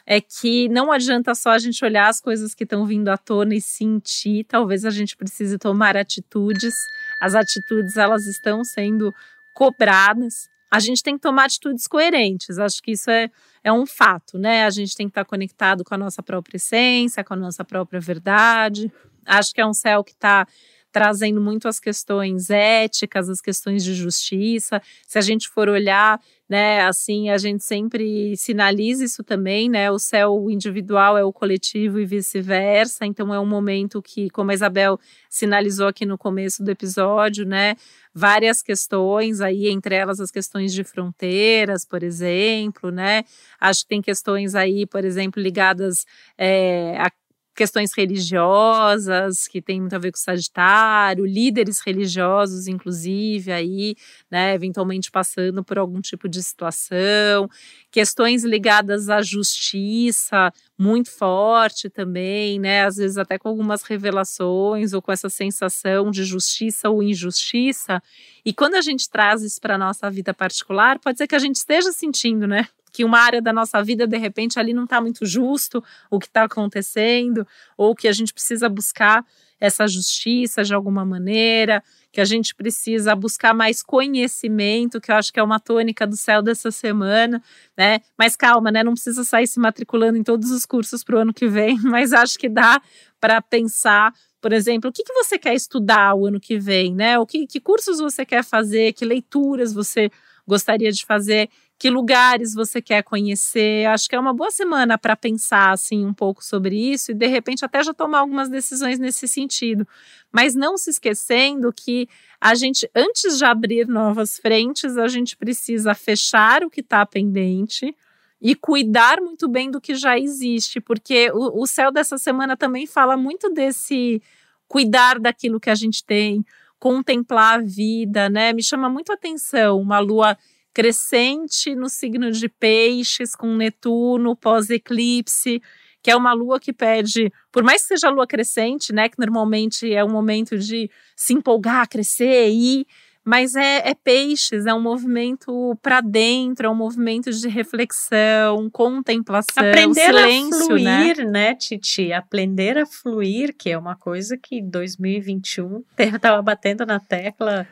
é 0.05 0.19
que 0.19 0.67
não 0.69 0.91
adianta 0.91 1.35
só 1.35 1.51
a 1.51 1.59
gente 1.59 1.85
olhar 1.85 2.07
as 2.09 2.19
coisas 2.19 2.55
que 2.55 2.63
estão 2.63 2.83
vindo 2.83 3.09
à 3.09 3.17
tona 3.17 3.53
e 3.53 3.61
sentir, 3.61 4.43
talvez 4.43 4.83
a 4.83 4.89
gente 4.89 5.15
precise 5.15 5.57
tomar 5.59 5.95
atitudes. 5.95 6.73
As 7.21 7.35
atitudes 7.35 7.95
elas 7.95 8.25
estão 8.25 8.63
sendo 8.63 9.13
cobradas, 9.53 10.48
a 10.71 10.79
gente 10.79 11.01
tem 11.01 11.15
que 11.15 11.21
tomar 11.21 11.45
atitudes 11.45 11.87
coerentes. 11.87 12.59
Acho 12.59 12.81
que 12.81 12.91
isso 12.91 13.09
é, 13.09 13.29
é 13.63 13.71
um 13.71 13.85
fato, 13.85 14.37
né? 14.37 14.65
A 14.65 14.69
gente 14.69 14.95
tem 14.95 15.07
que 15.07 15.11
estar 15.11 15.25
conectado 15.25 15.83
com 15.83 15.95
a 15.95 15.97
nossa 15.97 16.21
própria 16.21 16.57
essência, 16.57 17.23
com 17.23 17.33
a 17.33 17.37
nossa 17.37 17.63
própria 17.63 17.99
verdade. 17.99 18.91
Acho 19.25 19.53
que 19.53 19.61
é 19.61 19.65
um 19.65 19.73
céu 19.73 20.03
que 20.03 20.11
está 20.11 20.47
trazendo 20.91 21.39
muito 21.41 21.67
as 21.67 21.79
questões 21.79 22.49
éticas, 22.49 23.29
as 23.29 23.41
questões 23.41 23.83
de 23.83 23.93
justiça. 23.93 24.81
Se 25.07 25.17
a 25.17 25.21
gente 25.21 25.49
for 25.49 25.69
olhar, 25.69 26.19
né, 26.49 26.81
assim, 26.81 27.29
a 27.29 27.37
gente 27.37 27.63
sempre 27.63 28.35
sinaliza 28.35 29.05
isso 29.05 29.23
também, 29.23 29.69
né? 29.69 29.91
O 29.91 29.99
céu 29.99 30.49
individual 30.49 31.15
é 31.15 31.23
o 31.23 31.31
coletivo 31.31 31.99
e 31.99 32.05
vice-versa. 32.05 33.05
Então 33.05 33.31
é 33.31 33.39
um 33.39 33.45
momento 33.45 34.01
que, 34.01 34.29
como 34.31 34.49
a 34.49 34.53
Isabel 34.55 34.99
sinalizou 35.29 35.87
aqui 35.87 36.05
no 36.07 36.17
começo 36.17 36.63
do 36.63 36.71
episódio, 36.71 37.45
né, 37.45 37.75
várias 38.13 38.63
questões 38.63 39.41
aí, 39.41 39.67
entre 39.69 39.93
elas 39.93 40.19
as 40.19 40.31
questões 40.31 40.73
de 40.73 40.83
fronteiras, 40.83 41.85
por 41.85 42.01
exemplo, 42.01 42.89
né? 42.89 43.23
Acho 43.59 43.81
que 43.81 43.89
tem 43.89 44.01
questões 44.01 44.55
aí, 44.55 44.87
por 44.87 45.05
exemplo, 45.05 45.41
ligadas 45.41 46.05
é, 46.37 46.97
a 46.97 47.11
questões 47.59 47.91
religiosas, 47.93 49.45
que 49.45 49.61
tem 49.61 49.81
muito 49.81 49.93
a 49.93 49.99
ver 49.99 50.13
com 50.13 50.17
o 50.17 50.21
Sagitário, 50.21 51.25
líderes 51.25 51.81
religiosos, 51.85 52.67
inclusive, 52.67 53.51
aí, 53.51 53.95
né, 54.31 54.53
eventualmente 54.53 55.11
passando 55.11 55.61
por 55.61 55.77
algum 55.77 55.99
tipo 55.99 56.29
de 56.29 56.41
situação, 56.41 57.49
questões 57.91 58.45
ligadas 58.45 59.09
à 59.09 59.21
justiça, 59.21 60.53
muito 60.77 61.11
forte 61.11 61.89
também, 61.89 62.57
né, 62.61 62.85
às 62.85 62.95
vezes 62.95 63.17
até 63.17 63.37
com 63.37 63.49
algumas 63.49 63.83
revelações 63.83 64.93
ou 64.93 65.01
com 65.01 65.11
essa 65.11 65.27
sensação 65.27 66.11
de 66.11 66.23
justiça 66.23 66.89
ou 66.89 67.03
injustiça. 67.03 68.01
E 68.45 68.53
quando 68.53 68.75
a 68.75 68.81
gente 68.81 69.09
traz 69.09 69.41
isso 69.41 69.59
para 69.59 69.75
a 69.75 69.77
nossa 69.77 70.09
vida 70.09 70.33
particular, 70.33 70.97
pode 70.97 71.17
ser 71.17 71.27
que 71.27 71.35
a 71.35 71.39
gente 71.39 71.57
esteja 71.57 71.91
sentindo, 71.91 72.47
né, 72.47 72.69
que 72.99 73.05
uma 73.05 73.17
área 73.17 73.41
da 73.41 73.53
nossa 73.53 73.81
vida, 73.81 74.05
de 74.05 74.17
repente, 74.17 74.59
ali 74.59 74.73
não 74.73 74.83
está 74.83 74.99
muito 74.99 75.25
justo 75.25 75.81
o 76.11 76.19
que 76.19 76.25
está 76.25 76.43
acontecendo, 76.43 77.47
ou 77.77 77.95
que 77.95 78.09
a 78.09 78.11
gente 78.11 78.33
precisa 78.33 78.67
buscar 78.67 79.25
essa 79.57 79.87
justiça 79.87 80.65
de 80.65 80.73
alguma 80.73 81.05
maneira, 81.05 81.81
que 82.11 82.19
a 82.19 82.25
gente 82.25 82.53
precisa 82.53 83.15
buscar 83.15 83.53
mais 83.53 83.81
conhecimento, 83.81 84.99
que 84.99 85.13
eu 85.13 85.15
acho 85.15 85.31
que 85.31 85.39
é 85.39 85.43
uma 85.43 85.61
tônica 85.61 86.05
do 86.05 86.17
céu 86.17 86.41
dessa 86.41 86.71
semana, 86.71 87.41
né? 87.77 88.01
Mas 88.17 88.35
calma, 88.35 88.69
né? 88.69 88.83
Não 88.83 88.91
precisa 88.91 89.23
sair 89.23 89.47
se 89.47 89.61
matriculando 89.61 90.17
em 90.17 90.23
todos 90.23 90.51
os 90.51 90.65
cursos 90.65 91.01
para 91.01 91.15
o 91.15 91.19
ano 91.19 91.33
que 91.33 91.47
vem, 91.47 91.79
mas 91.83 92.11
acho 92.11 92.37
que 92.37 92.49
dá 92.49 92.81
para 93.17 93.41
pensar 93.41 94.13
por 94.41 94.53
exemplo, 94.53 94.89
o 94.89 94.93
que, 94.93 95.03
que 95.03 95.13
você 95.13 95.37
quer 95.37 95.53
estudar 95.53 96.15
o 96.15 96.25
ano 96.25 96.39
que 96.39 96.57
vem, 96.57 96.95
né? 96.95 97.19
O 97.19 97.25
que, 97.25 97.45
que 97.45 97.59
cursos 97.59 97.99
você 97.99 98.25
quer 98.25 98.41
fazer, 98.41 98.93
que 98.93 99.03
leituras 99.03 99.73
você 99.73 100.09
gostaria 100.47 100.91
de 100.91 101.05
fazer, 101.05 101.49
que 101.79 101.89
lugares 101.89 102.53
você 102.53 102.81
quer 102.81 103.01
conhecer. 103.03 103.85
Acho 103.87 104.09
que 104.09 104.15
é 104.15 104.19
uma 104.19 104.33
boa 104.33 104.51
semana 104.51 104.97
para 104.97 105.15
pensar 105.15 105.71
assim 105.71 106.05
um 106.05 106.13
pouco 106.13 106.43
sobre 106.43 106.75
isso 106.75 107.11
e 107.11 107.15
de 107.15 107.25
repente 107.25 107.63
até 107.63 107.81
já 107.81 107.93
tomar 107.93 108.19
algumas 108.19 108.49
decisões 108.49 108.99
nesse 108.99 109.29
sentido. 109.29 109.87
Mas 110.29 110.53
não 110.53 110.77
se 110.77 110.89
esquecendo 110.89 111.71
que 111.71 112.09
a 112.39 112.53
gente 112.53 112.89
antes 112.93 113.37
de 113.37 113.45
abrir 113.45 113.87
novas 113.87 114.37
frentes, 114.37 114.97
a 114.97 115.07
gente 115.07 115.37
precisa 115.37 115.95
fechar 115.95 116.63
o 116.63 116.69
que 116.69 116.81
está 116.81 117.05
pendente 117.05 117.95
e 118.41 118.55
cuidar 118.55 119.21
muito 119.21 119.47
bem 119.47 119.71
do 119.71 119.79
que 119.79 119.95
já 119.95 120.19
existe, 120.19 120.81
porque 120.81 121.31
o, 121.31 121.63
o 121.63 121.67
céu 121.67 121.91
dessa 121.91 122.17
semana 122.17 122.57
também 122.57 122.85
fala 122.85 123.15
muito 123.15 123.49
desse 123.49 124.21
cuidar 124.67 125.17
daquilo 125.17 125.59
que 125.59 125.69
a 125.69 125.75
gente 125.75 126.03
tem, 126.03 126.45
contemplar 126.77 127.59
a 127.59 127.63
vida, 127.63 128.29
né? 128.29 128.51
Me 128.51 128.63
chama 128.63 128.89
muito 128.89 129.13
atenção 129.13 129.79
uma 129.79 129.99
lua 129.99 130.37
crescente 130.73 131.75
no 131.75 131.89
signo 131.89 132.31
de 132.31 132.47
Peixes 132.47 133.35
com 133.35 133.55
Netuno 133.55 134.35
pós-eclipse, 134.35 135.61
que 136.01 136.11
é 136.11 136.15
uma 136.15 136.33
lua 136.33 136.59
que 136.59 136.71
pede, 136.71 137.31
por 137.51 137.63
mais 137.63 137.81
que 137.81 137.89
seja 137.89 138.07
a 138.07 138.11
lua 138.11 138.25
crescente, 138.25 138.93
né, 138.93 139.09
que 139.09 139.19
normalmente 139.19 139.93
é 139.93 140.03
um 140.03 140.09
momento 140.09 140.57
de 140.57 140.89
se 141.15 141.33
empolgar, 141.33 141.89
crescer 141.89 142.49
e 142.49 142.87
mas 143.23 143.53
é, 143.53 143.89
é 143.89 143.93
peixes, 143.93 144.65
é 144.65 144.73
um 144.73 144.81
movimento 144.81 145.77
para 145.83 146.01
dentro, 146.01 146.65
é 146.65 146.69
um 146.69 146.73
movimento 146.73 147.31
de 147.31 147.47
reflexão, 147.47 148.69
contemplação, 148.71 149.69
Aprender 149.69 150.05
silêncio, 150.05 150.63
a 150.63 150.65
fluir, 150.65 151.17
né? 151.17 151.25
né, 151.25 151.55
Titi? 151.55 152.11
Aprender 152.11 152.77
a 152.79 152.87
fluir, 152.87 153.53
que 153.55 153.69
é 153.69 153.77
uma 153.77 153.95
coisa 153.95 154.35
que 154.35 154.59
2021 154.61 155.83
estava 155.95 156.41
batendo 156.41 156.85
na 156.87 156.99
tecla 156.99 157.67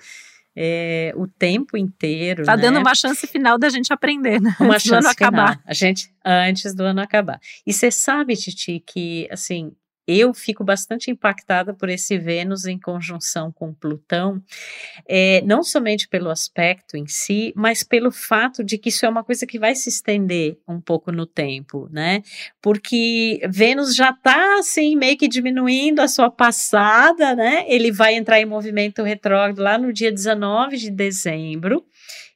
é, 0.60 1.14
o 1.16 1.28
tempo 1.28 1.78
inteiro. 1.78 2.44
Tá 2.44 2.58
né? 2.58 2.64
dando 2.64 2.80
uma 2.80 2.96
chance 2.96 3.28
final 3.28 3.60
da 3.60 3.70
gente 3.70 3.94
aprender, 3.94 4.42
né? 4.42 4.56
Uma 4.60 4.74
antes 4.74 4.88
chance 4.88 4.90
do 4.90 5.08
ano 5.08 5.16
final. 5.16 5.30
acabar. 5.30 5.62
A 5.64 5.74
gente 5.74 6.12
antes 6.26 6.74
do 6.74 6.84
ano 6.84 7.00
acabar. 7.00 7.40
E 7.66 7.72
você 7.72 7.92
sabe, 7.92 8.36
Titi, 8.36 8.84
que 8.86 9.28
assim 9.32 9.72
eu 10.08 10.34
fico 10.34 10.64
bastante 10.64 11.12
impactada 11.12 11.74
por 11.74 11.90
esse 11.90 12.18
Vênus 12.18 12.66
em 12.66 12.80
conjunção 12.80 13.52
com 13.52 13.74
Plutão, 13.74 14.42
é, 15.08 15.42
não 15.42 15.62
somente 15.62 16.08
pelo 16.08 16.30
aspecto 16.30 16.96
em 16.96 17.06
si, 17.06 17.52
mas 17.56 17.84
pelo 17.84 18.12
fato 18.12 18.64
de 18.64 18.78
que 18.78 18.90
isso 18.90 19.06
é 19.06 19.10
uma 19.10 19.24
coisa 19.24 19.46
que 19.46 19.60
vai 19.60 19.76
se 19.76 19.90
estender 19.90 20.58
um 20.68 20.80
pouco 20.80 21.12
no 21.12 21.26
tempo, 21.26 21.90
né? 21.92 22.22
Porque 22.62 23.42
Vênus 23.50 23.96
já 23.96 24.12
está 24.12 24.60
assim 24.60 24.96
meio 24.96 25.18
que 25.18 25.28
diminuindo 25.28 26.00
a 26.00 26.08
sua 26.08 26.32
passada, 26.32 27.36
né? 27.36 27.66
Ele 27.68 27.92
vai 27.92 28.16
entrar 28.16 28.40
em 28.40 28.46
movimento 28.46 29.04
retrógrado 29.04 29.60
lá 29.60 29.78
no 29.78 29.92
dia 29.92 30.12
19 30.12 30.78
de 30.78 30.90
dezembro. 30.90 31.86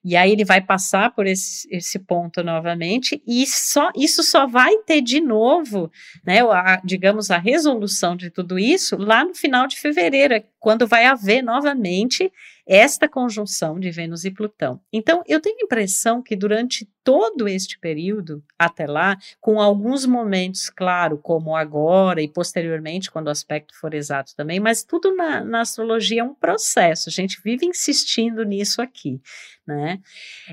E 0.03 0.15
aí 0.15 0.31
ele 0.31 0.43
vai 0.43 0.59
passar 0.61 1.13
por 1.13 1.27
esse, 1.27 1.67
esse 1.71 1.99
ponto 1.99 2.43
novamente, 2.43 3.21
e 3.27 3.45
só 3.45 3.89
isso 3.95 4.23
só 4.23 4.47
vai 4.47 4.77
ter 4.77 5.01
de 5.01 5.21
novo, 5.21 5.91
né, 6.25 6.41
a, 6.41 6.81
digamos, 6.83 7.29
a 7.29 7.37
resolução 7.37 8.15
de 8.15 8.31
tudo 8.31 8.57
isso 8.57 8.97
lá 8.97 9.23
no 9.23 9.35
final 9.35 9.67
de 9.67 9.79
fevereiro, 9.79 10.43
quando 10.61 10.87
vai 10.87 11.05
haver 11.05 11.41
novamente 11.41 12.31
esta 12.65 13.09
conjunção 13.09 13.79
de 13.79 13.89
Vênus 13.91 14.23
e 14.23 14.31
Plutão. 14.31 14.79
Então, 14.93 15.23
eu 15.27 15.41
tenho 15.41 15.57
a 15.59 15.65
impressão 15.65 16.21
que 16.21 16.35
durante 16.35 16.87
todo 17.03 17.47
este 17.47 17.79
período, 17.79 18.43
até 18.57 18.85
lá, 18.85 19.17
com 19.39 19.59
alguns 19.59 20.05
momentos, 20.05 20.69
claro, 20.69 21.17
como 21.17 21.55
agora 21.55 22.21
e 22.21 22.27
posteriormente, 22.27 23.09
quando 23.09 23.27
o 23.27 23.31
aspecto 23.31 23.75
for 23.79 23.93
exato 23.93 24.35
também, 24.35 24.59
mas 24.59 24.83
tudo 24.83 25.15
na, 25.15 25.43
na 25.43 25.61
astrologia 25.61 26.21
é 26.21 26.23
um 26.23 26.35
processo, 26.35 27.09
a 27.09 27.11
gente 27.11 27.41
vive 27.43 27.65
insistindo 27.65 28.43
nisso 28.45 28.81
aqui, 28.81 29.19
né? 29.65 29.99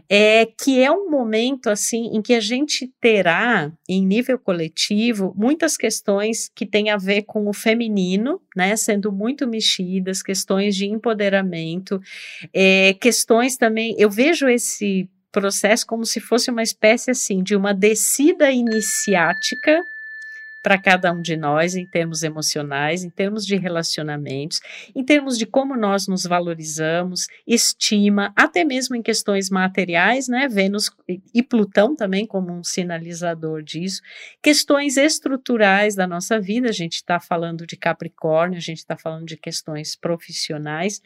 É 0.09 0.47
que 0.47 0.83
é 0.83 0.91
um 0.91 1.11
momento, 1.11 1.69
assim, 1.69 2.17
em 2.17 2.23
que 2.23 2.35
a 2.35 2.41
gente 2.41 2.91
terá, 3.01 3.71
em 3.89 4.05
nível 4.05 4.39
coletivo, 4.39 5.35
muitas 5.37 5.77
questões 5.77 6.51
que 6.55 6.65
têm 6.65 6.89
a 6.91 6.97
ver 6.97 7.23
com 7.23 7.47
o 7.47 7.53
feminino, 7.53 8.41
né, 8.57 8.75
sendo 8.77 9.13
muito 9.13 9.47
mexidas, 9.99 10.23
questões 10.23 10.77
de 10.77 10.87
empoderamento, 10.87 12.01
é, 12.55 12.95
questões 12.95 13.57
também, 13.57 13.95
eu 13.99 14.09
vejo 14.09 14.49
esse 14.49 15.09
processo 15.31 15.87
como 15.87 16.05
se 16.05 16.21
fosse 16.21 16.51
uma 16.51 16.63
espécie 16.63 17.11
assim 17.11 17.43
de 17.43 17.55
uma 17.55 17.75
descida 17.75 18.51
iniciática 18.51 19.81
para 20.63 20.79
cada 20.79 21.13
um 21.13 21.23
de 21.23 21.37
nós 21.37 21.77
em 21.77 21.87
termos 21.87 22.23
emocionais, 22.23 23.05
em 23.05 23.11
termos 23.11 23.47
de 23.47 23.57
relacionamentos, 23.57 24.61
em 24.95 25.05
termos 25.05 25.39
de 25.39 25.47
como 25.47 25.77
nós 25.77 26.07
nos 26.09 26.25
valorizamos, 26.25 27.27
estima, 27.47 28.33
até 28.37 28.65
mesmo 28.65 28.97
em 28.97 29.03
questões 29.03 29.51
materiais, 29.51 30.29
né? 30.29 30.49
Vênus 30.49 30.91
e 31.33 31.43
Plutão 31.43 31.95
também 31.95 32.27
como 32.27 32.53
um 32.53 32.65
sinalizador 32.65 33.63
disso, 33.63 34.03
questões 34.43 34.97
estruturais 34.97 35.95
da 35.95 36.07
nossa 36.07 36.41
vida, 36.41 36.69
a 36.69 36.73
gente 36.73 36.95
está 36.95 37.21
falando 37.21 37.67
de 37.67 37.77
Capricórnio, 37.77 38.59
a 38.59 38.61
gente 38.61 38.79
está 38.79 38.97
falando 38.97 39.27
de 39.27 39.37
questões 39.37 39.97
profissionais. 39.97 41.01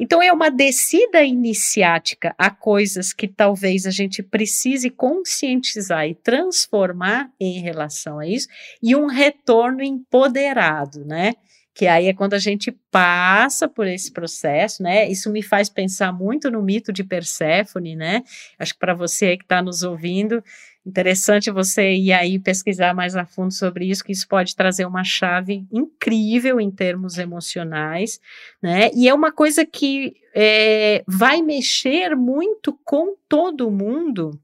Então 0.00 0.22
é 0.22 0.32
uma 0.32 0.50
descida 0.50 1.22
iniciática 1.22 2.34
a 2.38 2.50
coisas 2.50 3.12
que 3.12 3.28
talvez 3.28 3.86
a 3.86 3.90
gente 3.90 4.22
precise 4.22 4.90
conscientizar 4.90 6.06
e 6.08 6.14
transformar 6.14 7.30
em 7.38 7.60
relação 7.60 8.18
a 8.18 8.26
isso, 8.26 8.48
e 8.82 8.93
um 8.94 9.04
um 9.04 9.06
retorno 9.06 9.82
empoderado, 9.82 11.04
né? 11.04 11.34
Que 11.74 11.86
aí 11.86 12.06
é 12.06 12.14
quando 12.14 12.34
a 12.34 12.38
gente 12.38 12.70
passa 12.90 13.68
por 13.68 13.86
esse 13.86 14.12
processo, 14.12 14.82
né? 14.82 15.08
Isso 15.08 15.30
me 15.30 15.42
faz 15.42 15.68
pensar 15.68 16.12
muito 16.12 16.50
no 16.50 16.62
mito 16.62 16.92
de 16.92 17.02
Perséfone, 17.02 17.96
né? 17.96 18.22
Acho 18.58 18.74
que 18.74 18.78
para 18.78 18.94
você 18.94 19.36
que 19.36 19.42
está 19.42 19.60
nos 19.60 19.82
ouvindo, 19.82 20.42
interessante 20.86 21.50
você 21.50 21.92
ir 21.94 22.12
aí 22.12 22.38
pesquisar 22.38 22.94
mais 22.94 23.16
a 23.16 23.24
fundo 23.24 23.52
sobre 23.52 23.86
isso, 23.86 24.04
que 24.04 24.12
isso 24.12 24.28
pode 24.28 24.54
trazer 24.54 24.86
uma 24.86 25.02
chave 25.02 25.66
incrível 25.72 26.60
em 26.60 26.70
termos 26.70 27.18
emocionais, 27.18 28.20
né? 28.62 28.90
E 28.94 29.08
é 29.08 29.14
uma 29.14 29.32
coisa 29.32 29.66
que 29.66 30.14
é, 30.34 31.02
vai 31.08 31.42
mexer 31.42 32.14
muito 32.14 32.78
com 32.84 33.16
todo 33.28 33.70
mundo 33.70 34.38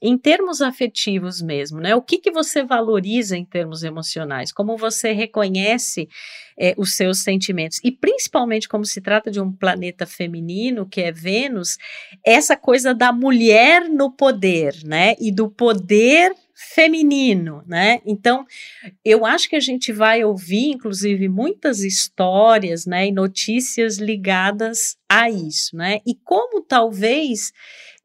em 0.00 0.16
termos 0.16 0.60
afetivos 0.60 1.42
mesmo, 1.42 1.80
né? 1.80 1.94
O 1.94 2.02
que, 2.02 2.18
que 2.18 2.30
você 2.30 2.62
valoriza 2.62 3.36
em 3.36 3.44
termos 3.44 3.82
emocionais? 3.82 4.52
Como 4.52 4.76
você 4.76 5.12
reconhece 5.12 6.08
é, 6.58 6.74
os 6.76 6.96
seus 6.96 7.22
sentimentos? 7.22 7.80
E 7.82 7.90
principalmente 7.90 8.68
como 8.68 8.84
se 8.84 9.00
trata 9.00 9.30
de 9.30 9.40
um 9.40 9.52
planeta 9.52 10.06
feminino, 10.06 10.88
que 10.88 11.00
é 11.00 11.12
Vênus, 11.12 11.76
essa 12.24 12.56
coisa 12.56 12.94
da 12.94 13.12
mulher 13.12 13.88
no 13.88 14.10
poder, 14.12 14.74
né? 14.84 15.14
E 15.20 15.32
do 15.32 15.50
poder 15.50 16.34
feminino, 16.58 17.62
né? 17.66 18.00
Então, 18.04 18.44
eu 19.04 19.24
acho 19.24 19.48
que 19.48 19.54
a 19.54 19.60
gente 19.60 19.92
vai 19.92 20.24
ouvir, 20.24 20.70
inclusive, 20.70 21.28
muitas 21.28 21.80
histórias, 21.80 22.84
né, 22.84 23.06
e 23.06 23.12
notícias 23.12 23.98
ligadas 23.98 24.96
a 25.08 25.30
isso, 25.30 25.76
né? 25.76 26.00
E 26.04 26.16
como 26.16 26.60
talvez 26.60 27.52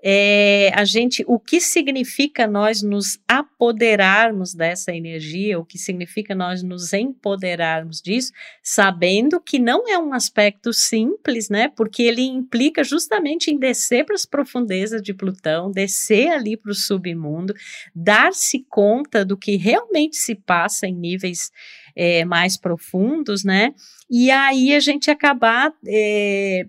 é, 0.06 0.70
a 0.76 0.84
gente, 0.84 1.24
o 1.26 1.40
que 1.40 1.62
significa 1.62 2.46
nós 2.46 2.84
nos 2.84 3.18
apoderarmos 3.26 4.54
dessa 4.54 4.94
energia, 4.94 5.58
o 5.58 5.64
que 5.64 5.78
significa 5.78 6.36
nós 6.36 6.62
nos 6.62 6.92
empoderarmos 6.92 8.02
disso, 8.02 8.34
sabendo 8.62 9.40
que 9.40 9.58
não 9.58 9.88
é 9.88 9.98
um 9.98 10.14
aspecto 10.14 10.74
simples, 10.74 11.48
né? 11.48 11.70
Porque 11.70 12.04
ele 12.04 12.24
implica 12.24 12.84
justamente 12.84 13.50
em 13.50 13.58
descer 13.58 14.06
para 14.06 14.16
as 14.16 14.26
profundezas 14.26 15.02
de 15.02 15.14
Plutão, 15.14 15.72
descer 15.72 16.34
ali 16.34 16.58
para 16.58 16.72
o 16.72 16.76
submundo, 16.76 17.54
dar-se 17.96 18.66
conta 18.70 19.24
do 19.24 19.38
que 19.38 19.56
realmente 19.56 20.18
se 20.18 20.36
passa 20.36 20.86
em 20.86 20.94
níveis 20.94 21.50
é, 21.96 22.26
mais 22.26 22.58
profundos, 22.58 23.46
né? 23.46 23.74
E 24.10 24.30
aí 24.30 24.76
a 24.76 24.82
gente 24.82 25.10
acabar 25.10 25.74
é, 25.88 26.66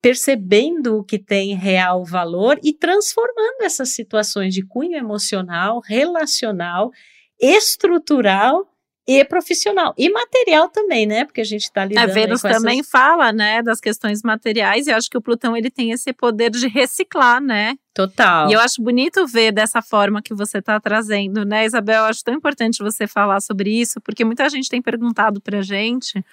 percebendo 0.00 0.98
o 0.98 1.04
que 1.04 1.18
tem 1.18 1.54
real 1.54 2.04
valor 2.04 2.58
e 2.62 2.72
transformando 2.72 3.62
essas 3.62 3.90
situações 3.90 4.54
de 4.54 4.62
cunho 4.62 4.96
emocional, 4.96 5.80
relacional, 5.80 6.90
estrutural 7.40 8.66
e 9.06 9.24
profissional 9.24 9.92
e 9.98 10.08
material 10.08 10.68
também, 10.68 11.04
né? 11.04 11.24
Porque 11.24 11.40
a 11.40 11.44
gente 11.44 11.64
está 11.64 11.84
lidando. 11.84 12.10
A 12.10 12.14
Vênus 12.14 12.42
também 12.42 12.80
essas... 12.80 12.90
fala, 12.90 13.32
né, 13.32 13.62
das 13.62 13.80
questões 13.80 14.22
materiais 14.22 14.86
e 14.86 14.92
acho 14.92 15.10
que 15.10 15.18
o 15.18 15.20
Plutão 15.20 15.56
ele 15.56 15.70
tem 15.70 15.90
esse 15.90 16.12
poder 16.12 16.50
de 16.50 16.68
reciclar, 16.68 17.40
né? 17.40 17.74
Total. 17.92 18.48
E 18.48 18.52
eu 18.52 18.60
acho 18.60 18.80
bonito 18.80 19.26
ver 19.26 19.52
dessa 19.52 19.82
forma 19.82 20.22
que 20.22 20.32
você 20.34 20.58
está 20.58 20.78
trazendo, 20.78 21.44
né, 21.44 21.66
Isabel? 21.66 22.02
Eu 22.02 22.04
acho 22.04 22.22
tão 22.22 22.34
importante 22.34 22.82
você 22.82 23.06
falar 23.06 23.40
sobre 23.40 23.70
isso, 23.70 24.00
porque 24.00 24.24
muita 24.24 24.48
gente 24.48 24.68
tem 24.68 24.80
perguntado 24.80 25.40
para 25.40 25.60
gente 25.60 26.24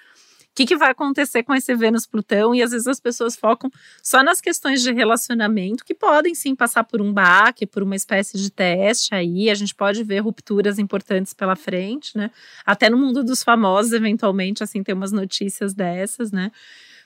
que, 0.58 0.66
que 0.66 0.76
vai 0.76 0.90
acontecer 0.90 1.44
com 1.44 1.54
esse 1.54 1.72
Vênus-Plutão? 1.72 2.52
E 2.52 2.60
às 2.60 2.72
vezes 2.72 2.88
as 2.88 2.98
pessoas 2.98 3.36
focam 3.36 3.70
só 4.02 4.24
nas 4.24 4.40
questões 4.40 4.82
de 4.82 4.92
relacionamento, 4.92 5.84
que 5.84 5.94
podem 5.94 6.34
sim 6.34 6.52
passar 6.56 6.82
por 6.82 7.00
um 7.00 7.12
baque, 7.12 7.64
por 7.64 7.80
uma 7.80 7.94
espécie 7.94 8.36
de 8.36 8.50
teste 8.50 9.14
aí. 9.14 9.50
A 9.50 9.54
gente 9.54 9.72
pode 9.72 10.02
ver 10.02 10.18
rupturas 10.18 10.80
importantes 10.80 11.32
pela 11.32 11.54
frente, 11.54 12.16
né? 12.16 12.32
Até 12.66 12.90
no 12.90 12.98
mundo 12.98 13.22
dos 13.22 13.44
famosos, 13.44 13.92
eventualmente, 13.92 14.64
assim, 14.64 14.82
tem 14.82 14.96
umas 14.96 15.12
notícias 15.12 15.74
dessas, 15.74 16.32
né? 16.32 16.50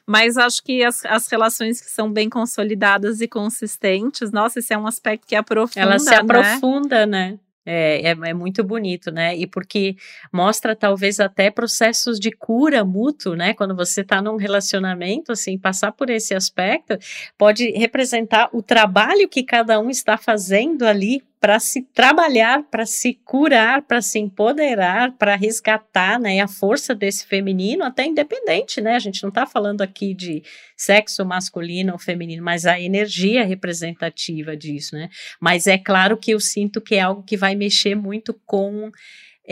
Mas 0.07 0.39
acho 0.39 0.63
que 0.65 0.83
as, 0.83 1.05
as 1.05 1.29
relações 1.29 1.81
que 1.81 1.91
são 1.91 2.11
bem 2.11 2.31
consolidadas 2.31 3.21
e 3.21 3.29
consistentes, 3.29 4.33
nossa, 4.33 4.61
esse 4.61 4.73
é 4.73 4.79
um 4.79 4.87
aspecto 4.87 5.27
que 5.27 5.37
aprofunda. 5.37 5.81
Ela 5.81 5.99
se 5.99 6.15
aprofunda, 6.15 7.05
né? 7.05 7.33
né? 7.33 7.39
É, 7.65 8.09
é, 8.09 8.11
é, 8.11 8.35
muito 8.35 8.65
bonito, 8.65 9.13
né? 9.13 9.37
E 9.37 9.47
porque 9.47 9.95
mostra 10.33 10.75
talvez 10.75 11.21
até 11.21 11.51
processos 11.51 12.19
de 12.19 12.33
cura 12.33 12.85
mútuo, 12.85 13.37
né? 13.37 13.55
Quando 13.55 13.77
você 13.77 14.01
está 14.01 14.21
num 14.21 14.37
relacionamento, 14.37 15.31
assim, 15.31 15.57
passar 15.57 15.93
por 15.93 16.11
esse 16.11 16.35
aspecto 16.35 16.99
pode 17.39 17.71
representar 17.71 18.51
o 18.53 18.63
trabalho 18.63 19.29
que 19.29 19.45
cada 19.45 19.79
um 19.79 19.91
está 19.91 20.17
fazendo 20.19 20.85
ali 20.85 21.23
para 21.43 21.59
se 21.59 21.83
trabalhar, 21.93 22.63
para 22.71 22.87
se 22.87 23.15
curar, 23.25 23.83
para 23.83 24.01
se 24.01 24.17
empoderar, 24.17 25.11
para 25.19 25.35
resgatar 25.35 26.21
né, 26.21 26.39
a 26.39 26.47
força 26.47 26.95
desse 26.95 27.27
feminino, 27.27 27.83
até 27.83 28.07
independente, 28.07 28.81
né? 28.81 28.95
A 28.95 29.01
gente 29.01 29.21
não 29.25 29.29
está 29.29 29.45
falando 29.45 29.83
aqui 29.83 30.15
de 30.15 30.45
sexo 30.77 31.25
masculino 31.25 31.95
ou 31.95 31.99
feminino, 31.99 32.45
mas 32.45 32.65
a 32.65 32.81
energia 32.81 33.45
representativa 33.45 34.57
disso, 34.57 34.95
né? 34.95 35.11
Mas 35.41 35.67
é 35.67 35.77
claro 35.77 36.17
que 36.17 36.31
eu 36.31 36.39
sinto 36.39 36.81
que 36.81 36.95
é 36.95 37.01
algo 37.01 37.25
que 37.25 37.37
vai 37.37 37.57
mexer 37.57 37.97
muito 37.97 38.33
com 38.47 38.93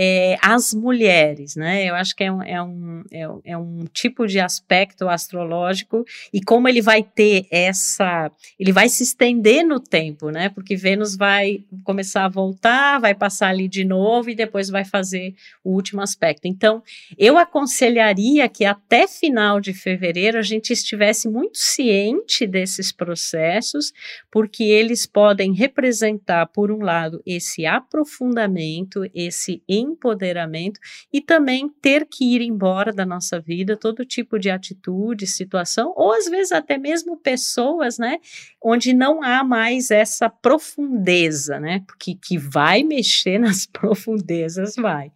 é, 0.02 0.38
as 0.40 0.72
mulheres, 0.72 1.56
né? 1.56 1.84
Eu 1.84 1.94
acho 1.94 2.16
que 2.16 2.24
é 2.24 2.32
um, 2.32 2.42
é, 2.42 2.62
um, 2.62 3.02
é, 3.12 3.28
é, 3.44 3.58
um 3.58 3.84
tipo 3.92 4.26
de 4.26 4.40
aspecto 4.40 5.06
astrológico 5.06 6.06
e 6.32 6.40
como 6.40 6.66
ele 6.66 6.80
vai 6.80 7.02
ter 7.02 7.46
essa, 7.50 8.32
ele 8.58 8.72
vai 8.72 8.88
se 8.88 9.02
estender 9.02 9.62
no 9.62 9.78
tempo, 9.78 10.30
né? 10.30 10.48
Porque 10.48 10.74
Vênus 10.74 11.14
vai 11.14 11.64
começar 11.84 12.24
a 12.24 12.30
voltar, 12.30 12.98
vai 12.98 13.14
passar 13.14 13.48
ali 13.48 13.68
de 13.68 13.84
novo 13.84 14.30
e 14.30 14.34
depois 14.34 14.70
vai 14.70 14.86
fazer 14.86 15.34
o 15.62 15.74
último 15.74 16.00
aspecto. 16.00 16.48
Então, 16.48 16.82
eu 17.18 17.36
aconselharia 17.36 18.48
que 18.48 18.64
até 18.64 19.06
final 19.06 19.60
de 19.60 19.74
fevereiro 19.74 20.38
a 20.38 20.42
gente 20.42 20.72
estivesse 20.72 21.28
muito 21.28 21.58
ciente 21.58 22.46
desses 22.46 22.90
processos, 22.90 23.92
porque 24.30 24.64
eles 24.64 25.04
podem 25.04 25.52
representar, 25.52 26.46
por 26.46 26.70
um 26.70 26.80
lado, 26.82 27.20
esse 27.26 27.66
aprofundamento, 27.66 29.02
esse 29.14 29.62
empoderamento 29.90 30.80
e 31.12 31.20
também 31.20 31.68
ter 31.80 32.06
que 32.06 32.36
ir 32.36 32.40
embora 32.40 32.92
da 32.92 33.04
nossa 33.04 33.40
vida 33.40 33.76
todo 33.76 34.04
tipo 34.04 34.38
de 34.38 34.50
atitude, 34.50 35.26
situação, 35.26 35.92
ou 35.96 36.12
às 36.12 36.26
vezes 36.26 36.52
até 36.52 36.78
mesmo 36.78 37.16
pessoas, 37.16 37.98
né, 37.98 38.18
onde 38.62 38.92
não 38.92 39.22
há 39.22 39.44
mais 39.44 39.90
essa 39.90 40.28
profundeza, 40.28 41.60
né, 41.60 41.82
porque 41.86 42.14
que 42.14 42.38
vai 42.38 42.82
mexer 42.82 43.38
nas 43.40 43.66
profundezas, 43.66 44.74
vai. 44.76 45.12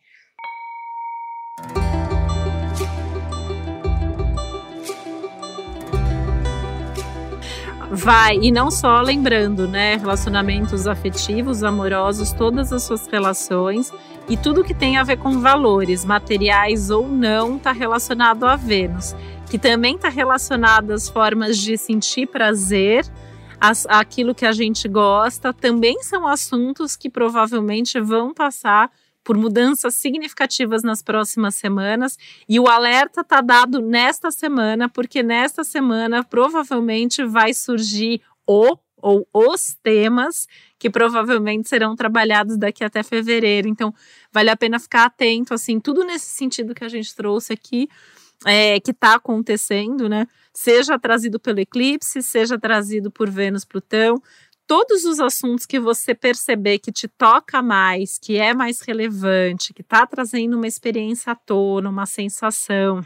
Vai, 7.97 8.39
e 8.43 8.51
não 8.51 8.73
só 8.73 9.01
lembrando, 9.01 9.69
né? 9.69 9.97
Relacionamentos 9.97 10.85
afetivos, 10.89 11.63
amorosos, 11.63 12.33
todas 12.33 12.73
as 12.73 12.83
suas 12.83 13.07
relações 13.07 13.93
e 14.29 14.37
tudo 14.37 14.65
que 14.65 14.73
tem 14.73 14.97
a 14.97 15.03
ver 15.03 15.19
com 15.19 15.41
valores, 15.41 16.05
materiais 16.05 16.91
ou 16.91 17.07
não, 17.07 17.57
está 17.57 17.73
relacionado 17.73 18.45
a 18.45 18.57
Vênus, 18.57 19.15
que 19.51 19.59
também 19.59 19.97
está 19.97 20.09
relacionado 20.09 20.93
às 20.93 21.09
formas 21.09 21.59
de 21.59 21.77
sentir 21.77 22.27
prazer, 22.27 23.05
as, 23.61 23.87
aquilo 23.87 24.35
que 24.35 24.47
a 24.47 24.53
gente 24.53 24.89
gosta, 24.89 25.53
também 25.53 26.03
são 26.03 26.27
assuntos 26.27 26.97
que 26.97 27.11
provavelmente 27.11 28.01
vão 28.01 28.33
passar 28.33 28.91
por 29.23 29.37
mudanças 29.37 29.95
significativas 29.95 30.83
nas 30.83 31.03
próximas 31.03 31.55
semanas. 31.55 32.19
E 32.49 32.61
o 32.61 32.69
alerta 32.69 33.23
está 33.23 33.41
dado 33.41 33.81
nesta 33.81 34.31
semana, 34.31 34.89
porque 34.89 35.23
nesta 35.23 35.65
semana 35.65 36.23
provavelmente 36.23 37.25
vai 37.25 37.55
surgir 37.55 38.21
o 38.47 38.77
ou 39.05 39.29
os 39.35 39.77
temas 39.83 40.49
que 40.85 40.91
provavelmente 40.91 41.67
serão 41.67 41.97
trabalhados 41.97 42.59
daqui 42.59 42.85
até 42.85 43.03
fevereiro. 43.03 43.67
Então, 43.67 43.95
vale 44.31 44.51
a 44.51 44.57
pena 44.57 44.79
ficar 44.79 45.07
atento, 45.07 45.55
assim, 45.55 45.81
tudo 45.81 46.05
nesse 46.05 46.27
sentido 46.27 46.75
que 46.75 46.85
a 46.85 46.91
gente 46.91 47.17
trouxe 47.17 47.55
aqui, 47.55 47.89
é, 48.45 48.79
que 48.81 48.91
está 48.91 49.15
acontecendo, 49.15 50.11
né? 50.11 50.27
Seja 50.53 50.99
trazido 50.99 51.41
pelo 51.41 51.59
eclipse, 51.59 52.21
seja 52.23 52.59
trazido 52.59 53.11
por 53.11 53.31
Vênus-Plutão, 53.31 54.21
todos 54.67 55.07
os 55.07 55.21
assuntos 55.21 55.65
que 55.65 55.81
você 55.81 56.15
perceber 56.15 56.79
que 56.81 56.93
te 56.93 57.09
toca 57.09 57.63
mais, 57.63 58.19
que 58.19 58.37
é 58.37 58.53
mais 58.53 58.83
relevante, 58.83 59.73
que 59.73 59.81
está 59.81 60.07
trazendo 60.07 60.55
uma 60.55 60.67
experiência 60.67 61.33
à 61.33 61.35
tona, 61.35 61.89
uma 61.89 62.05
sensação, 62.05 63.01